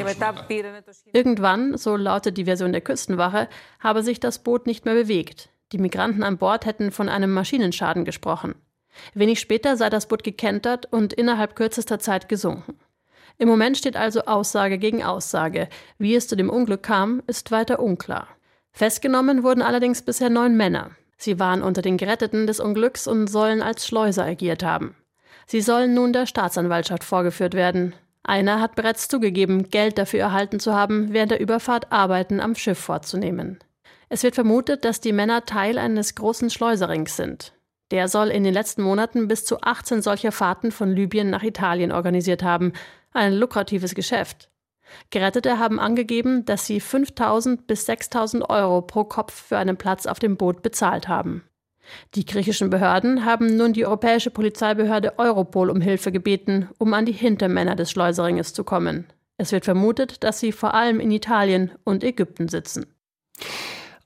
Irgendwann, 1.12 1.76
so 1.76 1.96
lautet 1.96 2.38
die 2.38 2.46
Version 2.46 2.72
der 2.72 2.80
Küstenwache, 2.80 3.48
habe 3.80 4.02
sich 4.02 4.18
das 4.18 4.42
Boot 4.42 4.66
nicht 4.66 4.86
mehr 4.86 4.94
bewegt. 4.94 5.50
Die 5.72 5.78
Migranten 5.78 6.22
an 6.22 6.38
Bord 6.38 6.64
hätten 6.64 6.90
von 6.90 7.08
einem 7.10 7.32
Maschinenschaden 7.32 8.04
gesprochen. 8.04 8.54
Wenig 9.12 9.40
später 9.40 9.76
sei 9.76 9.90
das 9.90 10.08
Boot 10.08 10.24
gekentert 10.24 10.86
und 10.90 11.12
innerhalb 11.12 11.56
kürzester 11.56 11.98
Zeit 11.98 12.28
gesunken. 12.28 12.78
Im 13.38 13.48
Moment 13.48 13.76
steht 13.76 13.96
also 13.96 14.22
Aussage 14.22 14.78
gegen 14.78 15.02
Aussage. 15.02 15.68
Wie 15.98 16.14
es 16.14 16.28
zu 16.28 16.36
dem 16.36 16.50
Unglück 16.50 16.82
kam, 16.82 17.22
ist 17.26 17.50
weiter 17.50 17.80
unklar. 17.80 18.28
Festgenommen 18.72 19.42
wurden 19.42 19.62
allerdings 19.62 20.02
bisher 20.02 20.30
neun 20.30 20.56
Männer. 20.56 20.90
Sie 21.16 21.38
waren 21.38 21.62
unter 21.62 21.82
den 21.82 21.96
Geretteten 21.96 22.46
des 22.46 22.60
Unglücks 22.60 23.06
und 23.06 23.28
sollen 23.28 23.62
als 23.62 23.86
Schleuser 23.86 24.24
agiert 24.24 24.62
haben. 24.62 24.94
Sie 25.46 25.60
sollen 25.60 25.94
nun 25.94 26.12
der 26.12 26.26
Staatsanwaltschaft 26.26 27.04
vorgeführt 27.04 27.54
werden. 27.54 27.94
Einer 28.22 28.60
hat 28.60 28.74
bereits 28.74 29.08
zugegeben, 29.08 29.70
Geld 29.70 29.98
dafür 29.98 30.20
erhalten 30.20 30.58
zu 30.58 30.74
haben, 30.74 31.12
während 31.12 31.30
der 31.30 31.40
Überfahrt 31.40 31.92
Arbeiten 31.92 32.40
am 32.40 32.54
Schiff 32.54 32.78
vorzunehmen. 32.78 33.58
Es 34.08 34.22
wird 34.22 34.34
vermutet, 34.34 34.84
dass 34.84 35.00
die 35.00 35.12
Männer 35.12 35.44
Teil 35.44 35.76
eines 35.76 36.14
großen 36.14 36.50
Schleuserings 36.50 37.16
sind. 37.16 37.52
Der 37.90 38.08
soll 38.08 38.28
in 38.28 38.44
den 38.44 38.54
letzten 38.54 38.82
Monaten 38.82 39.28
bis 39.28 39.44
zu 39.44 39.60
18 39.60 40.02
solcher 40.02 40.32
Fahrten 40.32 40.72
von 40.72 40.90
Libyen 40.90 41.30
nach 41.30 41.42
Italien 41.42 41.92
organisiert 41.92 42.42
haben, 42.42 42.72
ein 43.14 43.32
lukratives 43.32 43.94
Geschäft. 43.94 44.50
Gerettete 45.10 45.58
haben 45.58 45.80
angegeben, 45.80 46.44
dass 46.44 46.66
sie 46.66 46.80
5000 46.80 47.66
bis 47.66 47.86
6000 47.86 48.48
Euro 48.50 48.82
pro 48.82 49.04
Kopf 49.04 49.32
für 49.32 49.58
einen 49.58 49.76
Platz 49.76 50.06
auf 50.06 50.18
dem 50.18 50.36
Boot 50.36 50.62
bezahlt 50.62 51.08
haben. 51.08 51.44
Die 52.14 52.24
griechischen 52.24 52.70
Behörden 52.70 53.24
haben 53.24 53.56
nun 53.56 53.72
die 53.72 53.84
europäische 53.84 54.30
Polizeibehörde 54.30 55.18
Europol 55.18 55.70
um 55.70 55.80
Hilfe 55.80 56.12
gebeten, 56.12 56.68
um 56.78 56.94
an 56.94 57.06
die 57.06 57.12
Hintermänner 57.12 57.76
des 57.76 57.90
Schleuseringes 57.90 58.52
zu 58.52 58.64
kommen. 58.64 59.06
Es 59.36 59.52
wird 59.52 59.64
vermutet, 59.64 60.22
dass 60.24 60.40
sie 60.40 60.52
vor 60.52 60.74
allem 60.74 61.00
in 61.00 61.10
Italien 61.10 61.72
und 61.84 62.04
Ägypten 62.04 62.48
sitzen. 62.48 62.86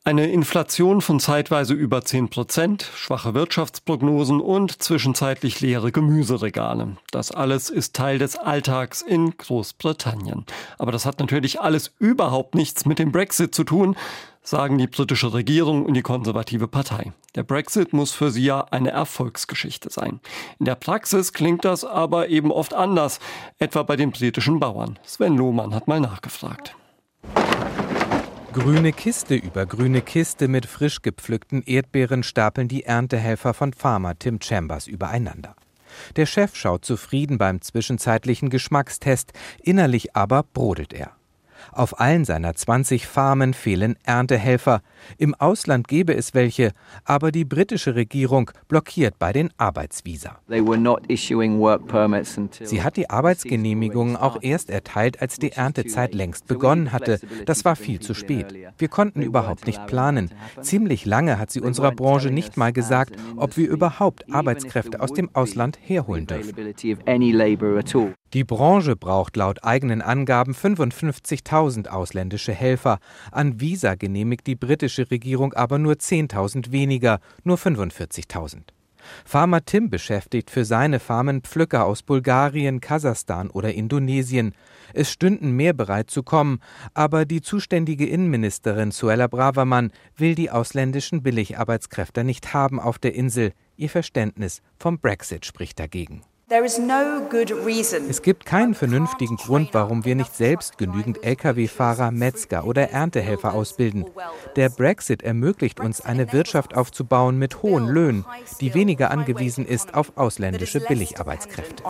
Eine 0.09 0.27
Inflation 0.29 1.03
von 1.03 1.21
zeitweise 1.21 1.75
über 1.75 2.03
10 2.03 2.31
Prozent, 2.31 2.90
schwache 2.94 3.35
Wirtschaftsprognosen 3.35 4.40
und 4.40 4.83
zwischenzeitlich 4.83 5.61
leere 5.61 5.92
Gemüseregale. 5.92 6.97
Das 7.11 7.31
alles 7.31 7.68
ist 7.68 7.94
Teil 7.94 8.18
des 8.18 8.38
Alltags 8.38 9.03
in 9.03 9.37
Großbritannien. 9.37 10.47
Aber 10.79 10.92
das 10.92 11.05
hat 11.05 11.21
natürlich 11.21 11.61
alles 11.61 11.92
überhaupt 11.99 12.55
nichts 12.55 12.87
mit 12.87 12.99
dem 12.99 13.12
Brexit 13.12 13.55
zu 13.55 13.64
tun, 13.64 13.97
sagen 14.42 14.79
die 14.79 14.87
britische 14.87 15.35
Regierung 15.35 15.85
und 15.85 15.92
die 15.92 16.01
konservative 16.01 16.68
Partei. 16.68 17.12
Der 17.35 17.42
Brexit 17.42 17.92
muss 17.92 18.12
für 18.12 18.31
sie 18.31 18.44
ja 18.44 18.62
eine 18.71 18.92
Erfolgsgeschichte 18.92 19.90
sein. 19.90 20.21
In 20.59 20.64
der 20.64 20.77
Praxis 20.77 21.35
klingt 21.35 21.66
das 21.66 21.85
aber 21.85 22.31
eben 22.31 22.51
oft 22.51 22.73
anders, 22.73 23.21
etwa 23.59 23.83
bei 23.83 23.97
den 23.97 24.12
britischen 24.12 24.59
Bauern. 24.59 24.99
Sven 25.05 25.37
Lohmann 25.37 25.75
hat 25.75 25.87
mal 25.87 26.01
nachgefragt. 26.01 26.75
Grüne 28.52 28.92
Kiste 28.92 29.34
über 29.34 29.66
grüne 29.66 30.00
Kiste 30.00 30.48
mit 30.48 30.64
frisch 30.64 31.02
gepflückten 31.02 31.62
Erdbeeren 31.62 32.22
stapeln 32.22 32.66
die 32.66 32.84
Erntehelfer 32.84 33.52
von 33.52 33.74
Farmer 33.74 34.18
Tim 34.18 34.40
Chambers 34.40 34.87
übereinander. 34.87 35.54
Der 36.16 36.24
Chef 36.24 36.56
schaut 36.56 36.84
zufrieden 36.84 37.37
beim 37.37 37.61
zwischenzeitlichen 37.61 38.48
Geschmackstest, 38.48 39.32
innerlich 39.62 40.16
aber 40.16 40.44
brodelt 40.44 40.94
er. 40.94 41.17
Auf 41.73 42.01
allen 42.01 42.25
seiner 42.25 42.55
20 42.55 43.07
Farmen 43.07 43.55
fehlen 43.55 43.97
Erntehelfer. 44.05 44.81
Im 45.16 45.35
Ausland 45.35 45.88
gäbe 45.88 46.14
es 46.14 46.35
welche, 46.35 46.73
aber 47.05 47.33
die 47.33 47.44
britische 47.44 47.94
Regierung 47.94 48.51
blockiert 48.68 49.18
bei 49.18 49.33
den 49.33 49.51
Arbeitsvisa. 49.57 50.38
Sie 52.62 52.83
hat 52.83 52.97
die 52.97 53.11
Arbeitsgenehmigungen 53.11 54.16
auch 54.16 54.38
erst 54.42 54.71
erteilt, 54.71 55.23
als 55.23 55.38
die 55.38 55.53
Erntezeit 55.53 56.14
längst 56.14 56.47
begonnen 56.47 56.92
hatte. 56.92 57.21
Das 57.47 57.64
war 57.64 57.77
viel 57.77 58.01
zu 58.01 58.14
spät. 58.14 58.55
Wir 58.77 58.88
konnten 58.88 59.23
überhaupt 59.23 59.66
nicht 59.66 59.87
planen. 59.87 60.31
Ziemlich 60.61 61.05
lange 61.05 61.38
hat 61.38 61.51
sie 61.51 61.61
unserer 61.61 61.92
Branche 61.92 62.31
nicht 62.31 62.57
mal 62.57 62.73
gesagt, 62.73 63.16
ob 63.37 63.57
wir 63.57 63.68
überhaupt 63.68 64.33
Arbeitskräfte 64.33 65.01
aus 65.01 65.12
dem 65.12 65.35
Ausland 65.35 65.79
herholen 65.83 66.27
dürfen. 66.27 66.55
Die 68.34 68.44
Branche 68.44 68.94
braucht 68.94 69.36
laut 69.36 69.64
eigenen 69.64 70.02
Angaben 70.02 70.52
55.000 70.52 71.88
ausländische 71.88 72.52
Helfer. 72.52 72.98
An 73.32 73.58
Visa 73.60 73.94
genehmigt 73.94 74.46
die 74.46 74.56
britische 74.56 75.10
Regierung 75.10 75.54
aber 75.54 75.78
nur 75.78 75.94
10.000 75.94 76.70
weniger, 76.70 77.20
nur 77.44 77.56
45.000. 77.56 78.64
Farmer 79.24 79.64
Tim 79.64 79.88
beschäftigt 79.88 80.50
für 80.50 80.66
seine 80.66 81.00
Farmen 81.00 81.42
Pflücker 81.42 81.86
aus 81.86 82.02
Bulgarien, 82.02 82.80
Kasachstan 82.80 83.48
oder 83.48 83.72
Indonesien. 83.72 84.54
Es 84.92 85.10
stünden 85.10 85.52
mehr 85.52 85.72
bereit 85.72 86.10
zu 86.10 86.22
kommen, 86.22 86.60
aber 86.94 87.24
die 87.24 87.40
zuständige 87.40 88.06
Innenministerin 88.06 88.90
Suella 88.90 89.26
Bravermann 89.26 89.90
will 90.16 90.34
die 90.34 90.50
ausländischen 90.50 91.22
Billigarbeitskräfte 91.22 92.24
nicht 92.24 92.52
haben 92.52 92.80
auf 92.80 92.98
der 92.98 93.14
Insel. 93.14 93.52
Ihr 93.76 93.88
Verständnis 93.88 94.60
vom 94.78 94.98
Brexit 94.98 95.46
spricht 95.46 95.78
dagegen. 95.78 96.22
Es 98.08 98.22
gibt 98.22 98.46
keinen 98.46 98.74
vernünftigen 98.74 99.37
Grund, 99.37 99.74
warum 99.74 100.06
wir 100.06 100.14
nicht 100.14 100.34
selbst 100.34 100.78
genügend 100.78 101.22
Lkw-Fahrer, 101.22 102.11
Metzger 102.11 102.64
oder 102.64 102.90
Erntehelfer 102.90 103.52
ausbilden. 103.52 104.06
Der 104.56 104.70
Brexit 104.70 105.22
ermöglicht 105.22 105.78
uns, 105.78 106.00
eine 106.00 106.32
Wirtschaft 106.32 106.74
aufzubauen 106.74 107.38
mit 107.38 107.62
hohen 107.62 107.87
Löhnen, 107.87 108.24
die 108.62 108.72
weniger 108.72 109.11
angewiesen 109.11 109.66
ist 109.66 109.92
auf 109.92 110.16
ausländische 110.16 110.80
Billigarbeitskräfte. 110.80 111.84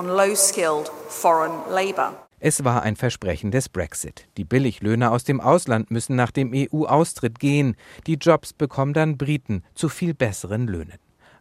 Es 2.40 2.64
war 2.64 2.82
ein 2.82 2.96
Versprechen 2.96 3.52
des 3.52 3.68
Brexit. 3.68 4.26
Die 4.36 4.44
Billiglöhner 4.44 5.12
aus 5.12 5.22
dem 5.22 5.40
Ausland 5.40 5.92
müssen 5.92 6.16
nach 6.16 6.32
dem 6.32 6.52
EU-Austritt 6.52 7.38
gehen. 7.38 7.76
Die 8.08 8.14
Jobs 8.14 8.52
bekommen 8.52 8.92
dann 8.92 9.18
Briten 9.18 9.62
zu 9.74 9.88
viel 9.88 10.14
besseren 10.14 10.66
Löhnen. 10.66 10.98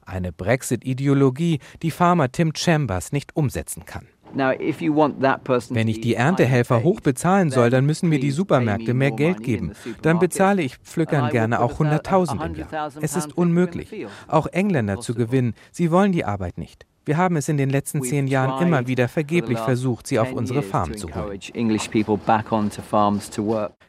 Eine 0.07 0.31
Brexit-Ideologie, 0.31 1.59
die 1.81 1.91
Farmer 1.91 2.31
Tim 2.31 2.53
Chambers 2.55 3.11
nicht 3.11 3.35
umsetzen 3.35 3.83
kann. 3.85 4.07
Wenn 4.33 5.87
ich 5.87 6.01
die 6.01 6.15
Erntehelfer 6.15 6.83
hoch 6.83 7.01
bezahlen 7.01 7.49
soll, 7.49 7.69
dann 7.69 7.85
müssen 7.85 8.07
mir 8.07 8.19
die 8.19 8.31
Supermärkte 8.31 8.93
mehr 8.93 9.11
Geld 9.11 9.43
geben. 9.43 9.73
Dann 10.01 10.19
bezahle 10.19 10.61
ich 10.61 10.77
Pflückern 10.77 11.29
gerne 11.29 11.59
auch 11.59 11.79
100.000 11.79 12.45
im 12.45 12.55
Jahr. 12.55 12.91
Es 13.01 13.15
ist 13.17 13.37
unmöglich, 13.37 14.07
auch 14.27 14.47
Engländer 14.47 14.99
zu 14.99 15.13
gewinnen. 15.13 15.53
Sie 15.71 15.91
wollen 15.91 16.13
die 16.13 16.23
Arbeit 16.23 16.57
nicht. 16.57 16.85
Wir 17.07 17.15
haben 17.15 17.37
es 17.37 17.47
in 17.47 17.55
den 17.55 17.69
letzten 17.69 18.01
zehn 18.01 18.27
Jahren 18.27 18.61
immer 18.61 18.85
wieder 18.85 19.07
vergeblich 19.07 19.57
versucht, 19.59 20.07
sie 20.07 20.19
auf 20.19 20.33
unsere 20.33 20.61
Farm 20.61 20.97
zu 20.97 21.07
holen. 21.15 21.39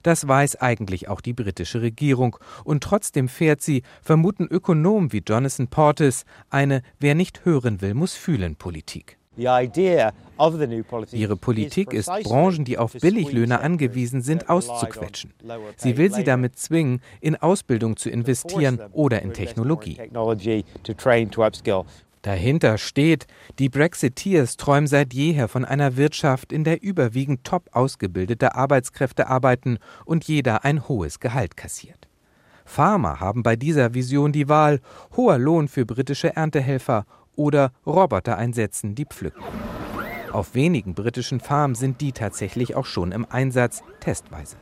Das 0.04 0.28
weiß 0.28 0.56
eigentlich 0.60 1.08
auch 1.08 1.20
die 1.20 1.32
britische 1.32 1.82
Regierung. 1.82 2.36
Und 2.62 2.84
trotzdem 2.84 3.28
fährt 3.28 3.60
sie, 3.60 3.82
vermuten 4.02 4.46
Ökonomen 4.46 5.12
wie 5.12 5.24
Jonathan 5.26 5.66
Portis, 5.66 6.24
eine 6.48 6.82
Wer 7.00 7.16
nicht 7.16 7.44
hören 7.44 7.80
will, 7.80 7.94
muss 7.94 8.14
fühlen 8.14 8.54
Politik. 8.54 9.18
Ihre 11.12 11.36
Politik 11.36 11.92
ist, 11.92 12.10
Branchen, 12.24 12.64
die 12.64 12.78
auf 12.78 12.92
Billiglöhne 12.92 13.60
angewiesen 13.60 14.20
sind, 14.20 14.48
auszuquetschen. 14.48 15.32
Sie 15.76 15.96
will 15.96 16.12
sie 16.12 16.24
damit 16.24 16.58
zwingen, 16.58 17.00
in 17.20 17.36
Ausbildung 17.36 17.96
zu 17.96 18.10
investieren 18.10 18.80
oder 18.92 19.22
in 19.22 19.32
Technologie. 19.32 19.96
Dahinter 22.22 22.78
steht, 22.78 23.26
die 23.58 23.68
Brexiteers 23.68 24.56
träumen 24.56 24.86
seit 24.86 25.14
jeher 25.14 25.48
von 25.48 25.64
einer 25.64 25.96
Wirtschaft, 25.96 26.52
in 26.52 26.64
der 26.64 26.82
überwiegend 26.82 27.44
top 27.44 27.68
ausgebildete 27.72 28.54
Arbeitskräfte 28.54 29.28
arbeiten 29.28 29.78
und 30.04 30.24
jeder 30.24 30.64
ein 30.64 30.88
hohes 30.88 31.20
Gehalt 31.20 31.56
kassiert. 31.56 32.08
Farmer 32.64 33.20
haben 33.20 33.42
bei 33.42 33.56
dieser 33.56 33.94
Vision 33.94 34.32
die 34.32 34.48
Wahl, 34.48 34.80
hoher 35.16 35.38
Lohn 35.38 35.68
für 35.68 35.86
britische 35.86 36.36
Erntehelfer 36.36 37.06
oder 37.34 37.72
Roboter 37.86 38.36
einsetzen, 38.36 38.94
die 38.94 39.06
pflücken. 39.06 39.42
Auf 40.32 40.54
wenigen 40.54 40.94
britischen 40.94 41.40
Farmen 41.40 41.74
sind 41.74 42.00
die 42.00 42.12
tatsächlich 42.12 42.74
auch 42.76 42.84
schon 42.84 43.12
im 43.12 43.26
Einsatz, 43.30 43.82
testweise. 44.00 44.56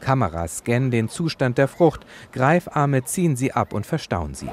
Kameras 0.00 0.58
scannen 0.58 0.90
den 0.90 1.08
Zustand 1.10 1.58
der 1.58 1.68
Frucht, 1.68 2.06
Greifarme 2.32 3.04
ziehen 3.04 3.36
sie 3.36 3.52
ab 3.52 3.74
und 3.74 3.84
verstauen 3.84 4.32
sie. 4.32 4.48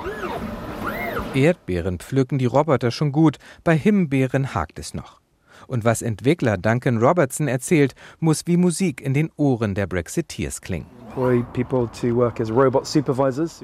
Erdbeeren 1.37 1.99
pflücken 1.99 2.39
die 2.39 2.47
Roboter 2.47 2.89
schon 2.89 3.11
gut, 3.11 3.37
bei 3.63 3.77
Himbeeren 3.77 4.55
hakt 4.55 4.79
es 4.79 4.95
noch. 4.95 5.21
Und 5.67 5.85
was 5.85 6.01
Entwickler 6.01 6.57
Duncan 6.57 6.97
Robertson 6.97 7.47
erzählt, 7.47 7.93
muss 8.19 8.47
wie 8.47 8.57
Musik 8.57 9.01
in 9.01 9.13
den 9.13 9.29
Ohren 9.37 9.75
der 9.75 9.85
Brexiteers 9.85 10.61
klingen. 10.61 10.87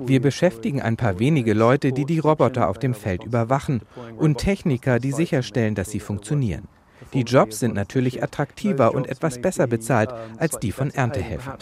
Wir 0.06 0.22
beschäftigen 0.22 0.82
ein 0.82 0.98
paar 0.98 1.20
wenige 1.20 1.54
Leute, 1.54 1.92
die 1.92 2.06
die 2.06 2.20
Roboter 2.20 2.70
auf 2.70 2.78
dem 2.78 2.94
Feld 2.94 3.24
überwachen 3.24 3.82
und 4.18 4.38
Techniker, 4.38 5.00
die 5.00 5.12
sicherstellen, 5.12 5.76
dass 5.76 5.90
sie 5.90 6.00
funktionieren. 6.00 6.68
Die 7.14 7.22
Jobs 7.22 7.60
sind 7.60 7.76
natürlich 7.76 8.24
attraktiver 8.24 8.94
und 8.94 9.08
etwas 9.08 9.40
besser 9.40 9.68
bezahlt 9.68 10.14
als 10.38 10.60
die 10.60 10.72
von 10.72 10.90
Erntehelfern. 10.92 11.58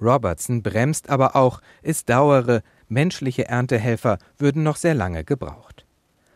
Robertson 0.00 0.62
bremst 0.62 1.10
aber 1.10 1.34
auch, 1.34 1.60
es 1.82 2.04
dauere, 2.04 2.62
menschliche 2.90 3.48
Erntehelfer 3.48 4.18
würden 4.38 4.62
noch 4.62 4.76
sehr 4.76 4.94
lange 4.94 5.24
gebraucht. 5.24 5.86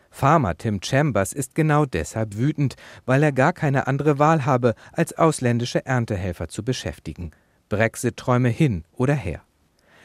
Farmer 0.09 0.55
Tim 0.55 0.79
Chambers 0.81 1.33
ist 1.33 1.55
genau 1.55 1.85
deshalb 1.85 2.37
wütend, 2.37 2.75
weil 3.05 3.23
er 3.23 3.31
gar 3.31 3.51
keine 3.51 3.87
andere 3.87 4.19
Wahl 4.19 4.45
habe, 4.45 4.75
als 4.91 5.17
ausländische 5.17 5.85
Erntehelfer 5.85 6.47
zu 6.49 6.63
beschäftigen. 6.63 7.31
Brexit-Träume 7.69 8.49
hin 8.49 8.83
oder 8.91 9.15
her. 9.15 9.41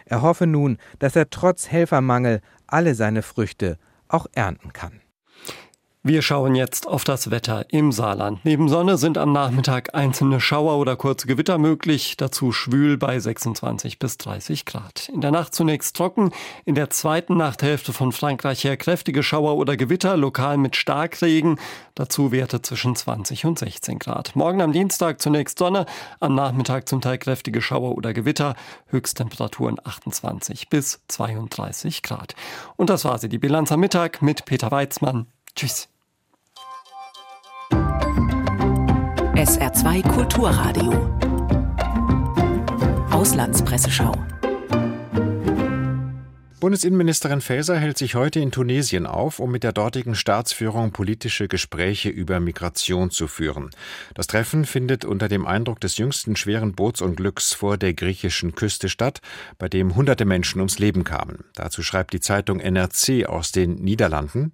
Er 0.06 0.22
hoffe 0.22 0.46
nun, 0.46 0.78
dass 0.98 1.14
er 1.14 1.28
trotz 1.28 1.68
Helfermangel 1.68 2.40
alle 2.66 2.94
seine 2.94 3.20
Früchte 3.20 3.76
auch 4.08 4.26
ernten 4.32 4.72
kann. 4.72 5.02
Wir 6.04 6.22
schauen 6.22 6.54
jetzt 6.54 6.86
auf 6.86 7.02
das 7.02 7.32
Wetter 7.32 7.66
im 7.70 7.90
Saarland. 7.90 8.44
Neben 8.44 8.68
Sonne 8.68 8.96
sind 8.98 9.18
am 9.18 9.32
Nachmittag 9.32 9.96
einzelne 9.96 10.40
Schauer 10.40 10.78
oder 10.78 10.94
kurze 10.94 11.26
Gewitter 11.26 11.58
möglich, 11.58 12.16
dazu 12.16 12.52
schwül 12.52 12.96
bei 12.96 13.18
26 13.18 13.98
bis 13.98 14.16
30 14.16 14.64
Grad. 14.64 15.08
In 15.08 15.20
der 15.20 15.32
Nacht 15.32 15.56
zunächst 15.56 15.96
trocken, 15.96 16.30
in 16.64 16.76
der 16.76 16.90
zweiten 16.90 17.36
Nachthälfte 17.36 17.92
von 17.92 18.12
Frankreich 18.12 18.62
her 18.62 18.76
kräftige 18.76 19.24
Schauer 19.24 19.56
oder 19.56 19.76
Gewitter, 19.76 20.16
lokal 20.16 20.56
mit 20.56 20.76
Starkregen, 20.76 21.58
dazu 21.96 22.30
Werte 22.30 22.62
zwischen 22.62 22.94
20 22.94 23.44
und 23.44 23.58
16 23.58 23.98
Grad. 23.98 24.36
Morgen 24.36 24.62
am 24.62 24.72
Dienstag 24.72 25.20
zunächst 25.20 25.58
Sonne, 25.58 25.84
am 26.20 26.36
Nachmittag 26.36 26.88
zum 26.88 27.00
Teil 27.00 27.18
kräftige 27.18 27.60
Schauer 27.60 27.96
oder 27.96 28.14
Gewitter, 28.14 28.54
Höchsttemperaturen 28.86 29.78
28 29.82 30.70
bis 30.70 31.00
32 31.08 32.04
Grad. 32.04 32.36
Und 32.76 32.88
das 32.88 33.04
war 33.04 33.18
sie, 33.18 33.28
die 33.28 33.38
Bilanz 33.38 33.72
am 33.72 33.80
Mittag 33.80 34.22
mit 34.22 34.44
Peter 34.44 34.70
Weizmann. 34.70 35.26
Tschüss. 35.58 35.88
SR2 39.34 40.08
Kulturradio. 40.08 40.92
Auslandspresseschau. 43.10 44.14
Bundesinnenministerin 46.60 47.40
Faeser 47.40 47.76
hält 47.76 47.98
sich 47.98 48.14
heute 48.14 48.38
in 48.38 48.52
Tunesien 48.52 49.04
auf, 49.04 49.40
um 49.40 49.50
mit 49.50 49.64
der 49.64 49.72
dortigen 49.72 50.14
Staatsführung 50.14 50.92
politische 50.92 51.48
Gespräche 51.48 52.08
über 52.08 52.38
Migration 52.38 53.10
zu 53.10 53.26
führen. 53.26 53.70
Das 54.14 54.28
Treffen 54.28 54.64
findet 54.64 55.04
unter 55.04 55.26
dem 55.26 55.44
Eindruck 55.44 55.80
des 55.80 55.98
jüngsten 55.98 56.36
schweren 56.36 56.76
Bootsunglücks 56.76 57.52
vor 57.52 57.76
der 57.78 57.94
griechischen 57.94 58.54
Küste 58.54 58.88
statt, 58.88 59.20
bei 59.58 59.68
dem 59.68 59.96
hunderte 59.96 60.24
Menschen 60.24 60.60
ums 60.60 60.78
Leben 60.78 61.02
kamen. 61.02 61.46
Dazu 61.54 61.82
schreibt 61.82 62.12
die 62.12 62.20
Zeitung 62.20 62.60
NRC 62.60 63.26
aus 63.26 63.50
den 63.50 63.74
Niederlanden. 63.74 64.52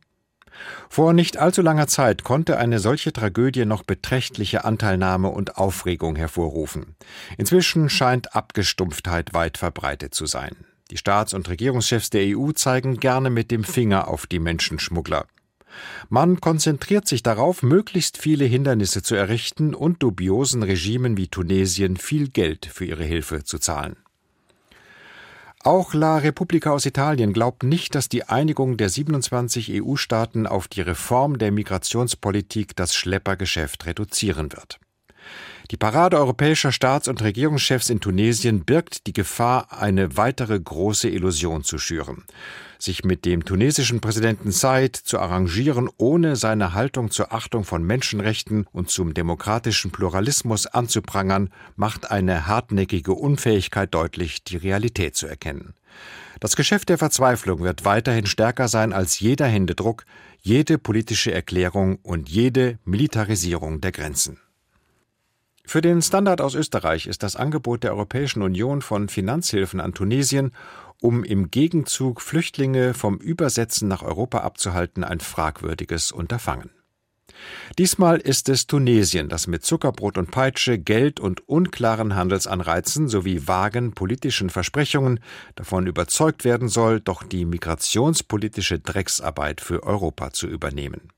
Vor 0.88 1.12
nicht 1.12 1.36
allzu 1.36 1.62
langer 1.62 1.86
Zeit 1.86 2.24
konnte 2.24 2.58
eine 2.58 2.78
solche 2.78 3.12
Tragödie 3.12 3.64
noch 3.64 3.82
beträchtliche 3.82 4.64
Anteilnahme 4.64 5.28
und 5.28 5.56
Aufregung 5.56 6.16
hervorrufen. 6.16 6.96
Inzwischen 7.36 7.88
scheint 7.88 8.34
Abgestumpftheit 8.34 9.34
weit 9.34 9.58
verbreitet 9.58 10.14
zu 10.14 10.26
sein. 10.26 10.56
Die 10.90 10.98
Staats- 10.98 11.34
und 11.34 11.48
Regierungschefs 11.48 12.10
der 12.10 12.36
EU 12.36 12.52
zeigen 12.52 12.98
gerne 12.98 13.30
mit 13.30 13.50
dem 13.50 13.64
Finger 13.64 14.08
auf 14.08 14.26
die 14.26 14.38
Menschenschmuggler. 14.38 15.26
Man 16.08 16.40
konzentriert 16.40 17.08
sich 17.08 17.22
darauf, 17.22 17.62
möglichst 17.62 18.18
viele 18.18 18.44
Hindernisse 18.44 19.02
zu 19.02 19.14
errichten 19.14 19.74
und 19.74 20.02
dubiosen 20.02 20.62
Regimen 20.62 21.16
wie 21.16 21.28
Tunesien 21.28 21.96
viel 21.96 22.28
Geld 22.28 22.66
für 22.66 22.84
ihre 22.84 23.04
Hilfe 23.04 23.42
zu 23.44 23.58
zahlen. 23.58 23.96
Auch 25.66 25.94
La 25.94 26.18
Repubblica 26.18 26.72
aus 26.72 26.84
Italien 26.84 27.32
glaubt 27.32 27.62
nicht, 27.62 27.94
dass 27.94 28.10
die 28.10 28.24
Einigung 28.24 28.76
der 28.76 28.90
27 28.90 29.82
EU-Staaten 29.82 30.46
auf 30.46 30.68
die 30.68 30.82
Reform 30.82 31.38
der 31.38 31.52
Migrationspolitik 31.52 32.76
das 32.76 32.94
Schleppergeschäft 32.94 33.86
reduzieren 33.86 34.52
wird. 34.52 34.78
Die 35.70 35.78
Parade 35.78 36.18
europäischer 36.18 36.70
Staats- 36.70 37.08
und 37.08 37.22
Regierungschefs 37.22 37.88
in 37.88 38.00
Tunesien 38.00 38.66
birgt 38.66 39.06
die 39.06 39.14
Gefahr, 39.14 39.68
eine 39.72 40.18
weitere 40.18 40.60
große 40.60 41.08
Illusion 41.08 41.64
zu 41.64 41.78
schüren 41.78 42.24
sich 42.78 43.04
mit 43.04 43.24
dem 43.24 43.44
tunesischen 43.44 44.00
Präsidenten 44.00 44.50
Said 44.50 44.96
zu 44.96 45.18
arrangieren, 45.18 45.88
ohne 45.96 46.36
seine 46.36 46.74
Haltung 46.74 47.10
zur 47.10 47.32
Achtung 47.32 47.64
von 47.64 47.82
Menschenrechten 47.82 48.66
und 48.72 48.90
zum 48.90 49.14
demokratischen 49.14 49.90
Pluralismus 49.90 50.66
anzuprangern, 50.66 51.50
macht 51.76 52.10
eine 52.10 52.46
hartnäckige 52.46 53.12
Unfähigkeit 53.12 53.94
deutlich, 53.94 54.44
die 54.44 54.56
Realität 54.56 55.16
zu 55.16 55.26
erkennen. 55.26 55.74
Das 56.40 56.56
Geschäft 56.56 56.88
der 56.88 56.98
Verzweiflung 56.98 57.60
wird 57.60 57.84
weiterhin 57.84 58.26
stärker 58.26 58.68
sein 58.68 58.92
als 58.92 59.20
jeder 59.20 59.46
Händedruck, 59.46 60.04
jede 60.40 60.78
politische 60.78 61.32
Erklärung 61.32 61.96
und 62.02 62.28
jede 62.28 62.78
Militarisierung 62.84 63.80
der 63.80 63.92
Grenzen. 63.92 64.38
Für 65.66 65.80
den 65.80 66.02
Standard 66.02 66.42
aus 66.42 66.54
Österreich 66.54 67.06
ist 67.06 67.22
das 67.22 67.36
Angebot 67.36 67.84
der 67.84 67.92
Europäischen 67.92 68.42
Union 68.42 68.82
von 68.82 69.08
Finanzhilfen 69.08 69.80
an 69.80 69.94
Tunesien 69.94 70.52
um 71.00 71.24
im 71.24 71.50
Gegenzug 71.50 72.20
Flüchtlinge 72.20 72.94
vom 72.94 73.18
Übersetzen 73.18 73.88
nach 73.88 74.02
Europa 74.02 74.38
abzuhalten, 74.38 75.04
ein 75.04 75.20
fragwürdiges 75.20 76.12
Unterfangen. 76.12 76.70
Diesmal 77.78 78.18
ist 78.18 78.48
es 78.48 78.66
Tunesien, 78.66 79.28
das 79.28 79.46
mit 79.46 79.64
Zuckerbrot 79.64 80.18
und 80.18 80.30
Peitsche, 80.30 80.78
Geld 80.78 81.20
und 81.20 81.48
unklaren 81.48 82.14
Handelsanreizen 82.14 83.08
sowie 83.08 83.46
vagen 83.46 83.92
politischen 83.92 84.50
Versprechungen 84.50 85.20
davon 85.56 85.86
überzeugt 85.86 86.44
werden 86.44 86.68
soll, 86.68 87.00
doch 87.00 87.22
die 87.22 87.44
migrationspolitische 87.44 88.78
Drecksarbeit 88.78 89.60
für 89.60 89.82
Europa 89.82 90.30
zu 90.32 90.46
übernehmen. 90.46 91.10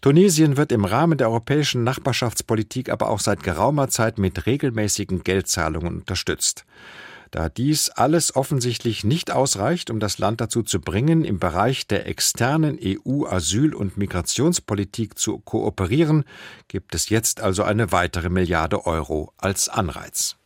Tunesien 0.00 0.56
wird 0.56 0.72
im 0.72 0.84
Rahmen 0.84 1.18
der 1.18 1.28
europäischen 1.28 1.84
Nachbarschaftspolitik 1.84 2.88
aber 2.90 3.10
auch 3.10 3.20
seit 3.20 3.42
geraumer 3.42 3.88
Zeit 3.88 4.18
mit 4.18 4.46
regelmäßigen 4.46 5.22
Geldzahlungen 5.22 5.98
unterstützt. 5.98 6.64
Da 7.30 7.48
dies 7.48 7.90
alles 7.90 8.34
offensichtlich 8.34 9.04
nicht 9.04 9.30
ausreicht, 9.30 9.90
um 9.90 10.00
das 10.00 10.18
Land 10.18 10.40
dazu 10.40 10.62
zu 10.62 10.80
bringen, 10.80 11.24
im 11.24 11.38
Bereich 11.38 11.86
der 11.86 12.06
externen 12.06 12.76
EU-Asyl- 12.82 13.74
und 13.74 13.96
Migrationspolitik 13.96 15.16
zu 15.16 15.38
kooperieren, 15.38 16.24
gibt 16.66 16.94
es 16.94 17.08
jetzt 17.08 17.40
also 17.40 17.62
eine 17.62 17.92
weitere 17.92 18.30
Milliarde 18.30 18.84
Euro 18.84 19.32
als 19.38 19.68
Anreiz. 19.68 20.36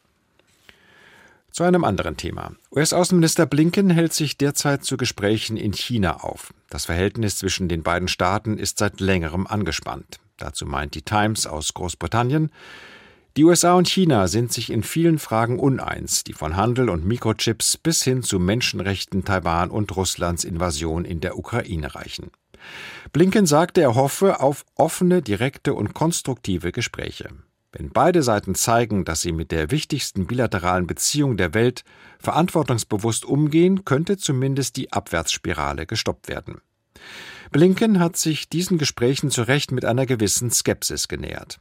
Zu 1.51 1.62
einem 1.62 1.85
anderen 1.85 2.16
Thema. 2.16 2.53
US-Außenminister 2.73 3.47
Blinken 3.47 3.88
hält 3.88 4.12
sich 4.12 4.37
derzeit 4.37 4.85
zu 4.85 4.97
Gesprächen 4.97 5.57
in 5.57 5.73
China 5.73 6.25
auf. 6.25 6.53
Das 6.68 6.87
Verhältnis 6.87 7.38
zwischen 7.38 7.68
den 7.68 7.85
beiden 7.85 8.09
Staaten 8.09 8.59
ist 8.59 8.79
seit 8.79 9.01
längerem 9.01 9.47
angespannt. 9.47 10.18
Dazu 10.37 10.66
meint 10.66 10.97
die 10.97 11.03
Times 11.03 11.47
aus 11.47 11.73
Großbritannien, 11.73 12.51
die 13.37 13.44
USA 13.44 13.75
und 13.75 13.88
China 13.88 14.29
sind 14.29 14.53
sich 14.53 14.70
in 14.70 14.83
vielen 14.83 15.18
Fragen 15.18 15.59
uneins, 15.59 16.23
die 16.23 16.35
von 16.35 16.57
Handel 16.57 16.88
und 16.88 17.05
Mikrochips 17.05 17.77
bis 17.77 18.05
hin 18.05 18.23
zu 18.23 18.38
Menschenrechten 18.38 19.25
Taiwan 19.25 19.70
und 19.70 19.94
Russlands 19.97 20.44
Invasion 20.44 21.05
in 21.05 21.20
der 21.20 21.37
Ukraine 21.37 21.94
reichen. 21.94 22.31
Blinken 23.12 23.47
sagte, 23.47 23.81
er 23.81 23.94
hoffe 23.94 24.40
auf 24.40 24.64
offene, 24.77 25.20
direkte 25.20 25.75
und 25.75 25.94
konstruktive 25.94 26.73
Gespräche. 26.73 27.29
Wenn 27.73 27.90
beide 27.90 28.23
Seiten 28.23 28.55
zeigen, 28.55 29.05
dass 29.05 29.23
sie 29.23 29.33
mit 29.33 29.51
der 29.51 29.73
wichtigsten 29.73 30.29
bilateralen 30.29 30.87
Beziehung 30.87 31.37
der 31.37 31.55
Welt 31.55 31.83
verantwortungsbewusst 32.20 33.25
umgehen, 33.25 33.85
könnte 33.85 34.16
zumindest 34.16 34.77
die 34.77 34.92
Abwärtsspirale 34.92 35.87
gestoppt 35.87 36.29
werden. 36.29 36.61
Blinken 37.51 37.99
hat 37.99 38.16
sich 38.16 38.49
diesen 38.49 38.79
Gesprächen 38.79 39.31
zu 39.31 39.42
Recht 39.42 39.73
mit 39.73 39.85
einer 39.85 40.07
gewissen 40.07 40.53
Skepsis 40.53 41.09
genähert. 41.09 41.59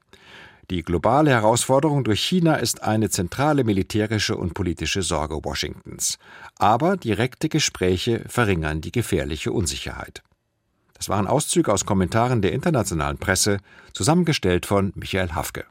Die 0.69 0.81
globale 0.81 1.31
Herausforderung 1.31 2.03
durch 2.03 2.21
China 2.21 2.55
ist 2.55 2.83
eine 2.83 3.09
zentrale 3.09 3.63
militärische 3.63 4.37
und 4.37 4.53
politische 4.53 5.01
Sorge 5.01 5.43
Washingtons. 5.43 6.17
Aber 6.57 6.95
direkte 6.95 7.49
Gespräche 7.49 8.23
verringern 8.27 8.79
die 8.79 8.91
gefährliche 8.91 9.51
Unsicherheit. 9.51 10.23
Das 10.93 11.09
waren 11.09 11.27
Auszüge 11.27 11.73
aus 11.73 11.85
Kommentaren 11.85 12.41
der 12.41 12.53
internationalen 12.53 13.17
Presse, 13.17 13.57
zusammengestellt 13.91 14.65
von 14.65 14.93
Michael 14.95 15.33
Hafke. 15.33 15.65